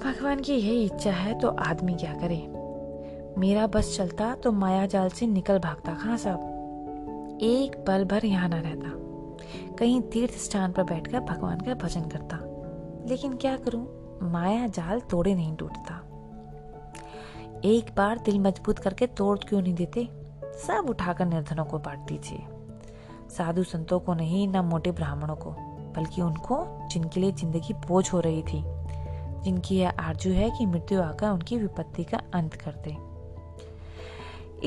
भगवान 0.03 0.39
की 0.39 0.53
यही 0.53 0.83
इच्छा 0.83 1.11
है 1.11 1.39
तो 1.39 1.47
आदमी 1.47 1.93
क्या 1.93 2.13
करे? 2.13 2.37
मेरा 3.37 3.67
बस 3.67 3.97
चलता 3.97 4.35
तो 4.35 4.51
माया 4.51 4.85
जाल 4.85 5.09
से 5.09 5.27
निकल 5.27 5.59
भागता 5.59 5.93
कहा 5.93 6.17
साहब? 6.17 7.39
एक 7.41 7.83
पल 7.87 8.05
भर 8.05 8.25
यहाँ 8.25 8.49
न 8.49 8.53
रहता। 8.53 8.89
कहीं 9.75 10.01
तीर्थ 10.01 10.33
स्थान 10.33 10.71
पर 10.71 10.83
बैठकर 10.83 11.19
भगवान 11.19 11.59
का 11.59 11.73
भजन 11.73 12.01
करता। 12.01 12.39
लेकिन 13.09 13.33
क्या 13.33 13.57
करूँ? 13.57 13.87
माया 14.23 14.67
जाल 14.67 14.99
तोड़े 14.99 15.35
नहीं 15.35 15.55
टूटता। 15.55 15.95
एक 17.65 17.85
बार 17.97 18.17
दिल 18.17 18.39
मज़बूत 18.39 18.79
करके 18.79 19.07
तोड़ 19.07 19.39
क्यों 19.39 19.61
नहीं 19.61 19.73
देते? 19.73 20.09
सब 20.43 20.85
उठाकर 20.89 21.25
निर्धनों 21.25 21.65
को 21.65 21.79
बांट 21.79 21.99
दीजिए। 21.99 22.43
साधु 23.37 23.63
संतों 23.63 23.99
को 23.99 24.13
नहीं, 24.13 24.47
ना 24.47 24.61
मोटे 24.61 24.91
ब्राह्मणों 24.91 25.35
को, 25.35 25.51
बल्कि 25.95 26.21
उनको 26.21 26.87
जिनके 26.91 27.19
लिए 27.19 27.31
ज़िंदगी 27.31 27.73
बोझ 27.73 28.13
हो 28.13 28.19
रही 28.19 28.41
थी। 28.41 28.80
जिनकी 29.43 29.75
यह 29.75 29.89
आरज़ू 29.89 30.31
है 30.31 30.49
कि 30.49 30.65
मृत्यु 30.65 31.01
आकर 31.01 31.29
उनकी 31.29 31.57
विपत्ति 31.57 32.03
का 32.03 32.21
अंत 32.33 32.53
कर 32.53 32.71
दे। 32.71 32.97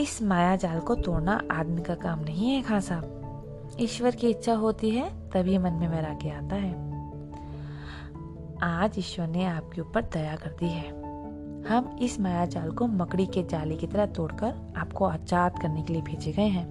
इस 0.00 0.22
माया 0.22 0.56
जाल 0.56 0.80
को 0.80 0.94
तोड़ना 0.94 1.42
आदमी 1.50 1.82
का 1.82 1.94
काम 1.94 2.20
नहीं 2.20 2.50
है, 2.50 2.62
खान 2.62 2.80
साहब। 2.80 3.76
ईश्वर 3.80 4.14
की 4.14 4.30
इच्छा 4.30 4.54
होती 4.54 4.90
है, 4.90 5.30
तभी 5.30 5.58
मन 5.58 5.72
में 5.72 5.88
वैराग्य 5.88 6.30
आता 6.30 6.56
है। 6.56 6.72
आज 8.62 8.98
ईश्वर 8.98 9.26
ने 9.26 9.44
आपके 9.44 9.80
ऊपर 9.80 10.02
दया 10.02 10.36
कर 10.36 10.50
दी 10.50 10.68
है। 10.68 10.88
हम 11.64 11.96
इस 12.02 12.20
माया 12.20 12.46
जाल 12.46 12.70
को 12.70 12.86
मकड़ी 12.86 13.26
के 13.26 13.42
जाले 13.42 13.76
की 13.76 13.86
तरह 13.86 14.06
तोड़कर 14.06 14.74
आपको 14.76 15.04
आज़ाद 15.04 15.58
करने 15.58 15.82
के 15.82 15.92
लिए 15.92 16.02
भेजे 16.02 16.32
गए 16.32 16.48
हैं। 16.48 16.66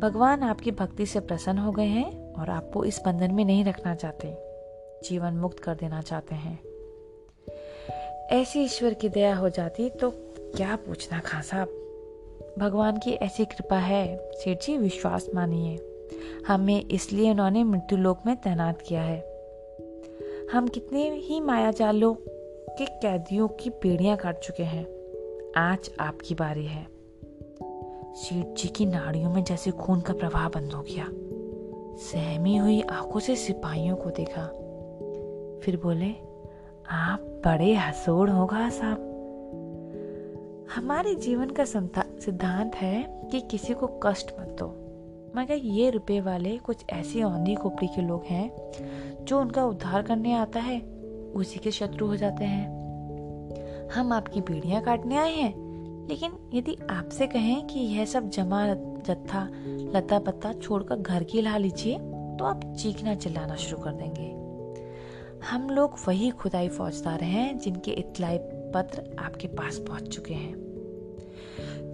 भगवान 0.00 0.42
आपकी 0.42 0.70
भक्ति 0.70 1.06
से 1.06 1.20
प्रसन्न 1.20 1.58
हो 1.58 1.72
गए 1.72 1.86
हैं 1.86 2.32
और 2.32 2.50
आपको 2.50 2.84
इस 2.84 3.00
बंधन 3.06 3.34
में 3.34 3.44
नहीं 3.44 3.64
रखना 3.64 3.94
चाहते। 3.94 4.36
जीवन 5.08 5.34
मुक्त 5.34 5.58
कर 5.58 5.74
देना 5.74 6.00
चाहते 6.00 6.34
हैं। 6.34 6.69
ऐसी 8.30 8.60
ईश्वर 8.60 8.94
की 8.94 9.08
दया 9.08 9.36
हो 9.36 9.48
जाती 9.48 9.90
तो 9.90 10.10
क्या 10.56 10.76
पूछना 10.76 11.18
खां 11.18 11.42
साहब 11.42 11.68
भगवान 12.58 12.98
की 12.98 13.10
ऐसी 13.10 13.44
कृपा 13.44 13.78
है। 13.78 14.30
सेठ 14.34 14.64
जी, 14.64 14.76
विश्वास 14.76 15.28
मानिए। 15.34 15.78
हमें 16.48 16.84
इसलिए 16.84 17.30
उन्होंने 17.30 17.64
मृत्यु 17.64 17.98
लोक 17.98 18.18
में 18.26 18.36
तैनात 18.36 18.82
किया 18.82 19.02
है। 19.02 19.20
हम 20.52 20.68
कितने 20.68 21.10
ही 21.10 21.40
माया 21.40 21.70
जालों 21.70 22.14
के 22.70 22.86
कैदियों 22.86 23.48
की 23.48 23.70
पेड़ियाँ 23.70 24.16
काट 24.16 24.38
चुके 24.38 24.62
हैं। 24.62 24.86
आज 25.56 25.90
आपकी 26.00 26.34
बारी 26.34 26.66
है। 26.66 26.86
सेठ 28.14 28.46
जी 28.46 28.68
की 28.68 28.86
नाड़ियों 28.86 29.30
में 29.30 29.44
जैसे 29.44 29.70
खून 29.70 30.00
का 30.00 30.12
प्रवाह 30.12 30.48
बंद 30.48 30.72
हो 30.72 30.82
गया। 30.82 31.08
सहमी 31.96 32.56
हुई 32.56 32.80
आँखों 32.80 33.20
से 33.20 33.36
सिपाहियों 33.36 33.96
को 33.96 34.10
देखा। 34.10 34.46
फिर 35.64 35.76
बोले, 35.76 36.10
आप 36.90 37.29
बड़े 37.44 37.74
हसोड़ 37.74 38.30
होगा 38.30 38.68
साहब। 38.70 39.06
हमारे 40.76 41.14
जीवन 41.14 41.50
का 41.50 41.64
सिद्धांत 41.64 42.74
है 42.74 43.28
कि 43.30 43.40
किसी 43.40 43.74
को 43.74 43.86
कष्ट 44.02 44.32
मत 44.40 44.56
दो। 44.58 44.66
मगर 45.36 45.54
ये 45.54 45.90
रुपए 45.90 46.20
वाले 46.20 46.56
कुछ 46.58 46.84
ऐसे 46.90 47.22
औंधी 47.22 47.54
खोपड़ी 47.54 47.88
के 47.88 48.02
लोग 48.02 48.24
हैं, 48.24 48.50
जो 49.24 49.40
उनका 49.40 49.64
उद्धार 49.64 50.02
करने 50.02 50.32
आता 50.32 50.60
है। 50.60 50.80
उसी 51.34 51.58
के 51.58 51.70
शत्रु 51.70 52.06
हो 52.06 52.16
जाते 52.16 52.44
हैं। 52.44 53.88
हम 53.88 54.12
आपकी 54.12 54.40
बीड़ियाँ 54.40 54.82
काटने 54.82 55.16
आए 55.16 55.34
हैं, 55.34 55.54
लेकिन 56.08 56.32
यदि 56.54 56.76
आपसे 56.90 57.26
कहें 57.26 57.66
कि 57.66 57.80
यह 57.80 58.04
सब 58.04 58.28
जमा 58.28 58.66
जत्था 58.74 59.48
लता 59.94 60.18
पत्ता 60.18 60.52
छोड़कर 60.52 60.96
घर 60.96 61.24
की 61.24 61.40
ला 61.40 61.56
लीजिए 61.56 61.98
तो 62.38 62.44
आप 62.44 62.74
चीखना 62.78 63.14
चिल्लाना 63.14 63.54
शुरू 63.54 63.82
कर 63.82 63.92
देंगे। 63.92 64.39
हम 65.44 65.70
लोग 65.70 65.96
वही 66.08 66.30
खुदाई 66.30 66.68
फौजदार 66.68 67.24
हैं 67.24 67.58
जिनके 67.58 67.90
इतलाई 67.90 68.38
पत्र 68.42 69.16
आपके 69.18 69.48
पास 69.48 69.78
पहुँच 69.78 70.02
चुके 70.02 70.34
हैं। 70.34 70.54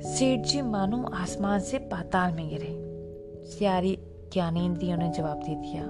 सेठ 0.03 0.41
जी 0.41 0.63
मानो 0.63 1.05
आसमान 1.05 1.61
से 1.61 1.79
पाताल 1.79 2.33
में 2.33 2.49
गिरे। 2.49 2.77
सियारी 3.47 3.99
ज्ञानेन्द्रियों 4.33 4.97
ने 4.97 5.11
जवाब 5.11 5.37
दे 5.37 5.55
दिया। 5.55 5.85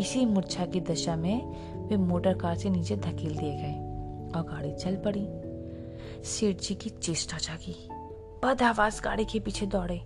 इसी 0.00 0.26
मूर्छा 0.26 0.66
की 0.66 0.80
दशा 0.80 1.16
में 1.16 1.46
वे 1.88 1.96
मोटर 1.96 2.34
कार 2.34 2.56
से 2.56 2.70
नीचे 2.70 2.96
धकेल 2.96 3.36
दिए 3.36 3.56
गए 3.56 3.74
और 4.36 4.42
गाड़ी 4.42 4.72
चल 4.72 4.96
पड़ी। 4.96 5.28
सेठ 6.24 6.56
जी 6.56 6.74
की 6.74 6.90
चेष्टा 6.90 7.36
जागी। 7.36 7.88
बद 8.44 8.62
आवाज़ 8.62 9.02
गाड़ी 9.02 9.24
के 9.24 9.40
पीछे 9.40 9.66
दौड़े। 9.66 10.00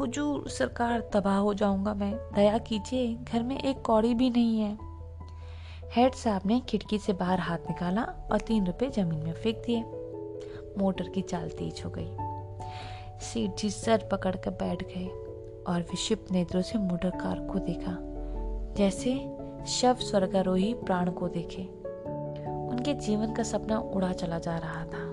हुजूर 0.00 0.48
सरकार 0.48 1.10
तबाह 1.12 1.36
हो 1.36 1.54
जाऊँगा 1.54 1.94
मैं। 1.94 2.14
दया 2.34 2.58
कीजिए, 2.58 3.18
घर 3.32 3.42
में 3.42 3.62
एक 3.62 3.82
कौड़ी 3.82 4.14
भी 4.14 4.30
नहीं 4.30 4.60
है। 4.60 4.91
हेड 5.96 6.12
साहब 6.12 6.42
ने 6.46 6.60
खिड़की 6.60 6.98
से 6.98 7.12
बाहर 7.12 7.40
हाथ 7.40 7.58
निकाला 7.58 8.02
और 8.32 8.40
तीन 8.40 8.66
रुपए 8.66 8.88
ज़मीन 8.88 9.18
में 9.18 9.32
फेंक 9.32 9.56
दिए। 9.66 9.80
मोटर 10.78 11.08
की 11.08 11.22
चाल 11.22 11.48
तेज 11.48 11.82
हो 11.84 11.90
गई। 11.90 13.18
सेठ 13.20 13.60
जी 13.60 13.70
सर 13.70 14.08
पकड़ 14.12 14.34
कर 14.36 14.50
बैठ 14.50 14.82
गए 14.82 15.06
और 15.68 15.80
विक्षिप्त 15.80 16.32
नेत्रों 16.32 16.62
से 16.62 16.78
मोटर 16.78 17.10
कार 17.10 17.40
को 17.40 17.58
देखा, 17.58 17.96
जैसे 18.76 19.14
शव 19.68 19.94
स्वर्गारोही 19.94 20.74
प्राण 20.74 21.10
को 21.10 21.28
देखे। 21.28 21.62
उनके 22.68 22.94
जीवन 22.94 23.32
का 23.32 23.42
सपना 23.42 23.78
उड़ा 23.78 24.12
चला 24.12 24.38
जा 24.38 24.56
रहा 24.56 24.84
था। 24.84 25.11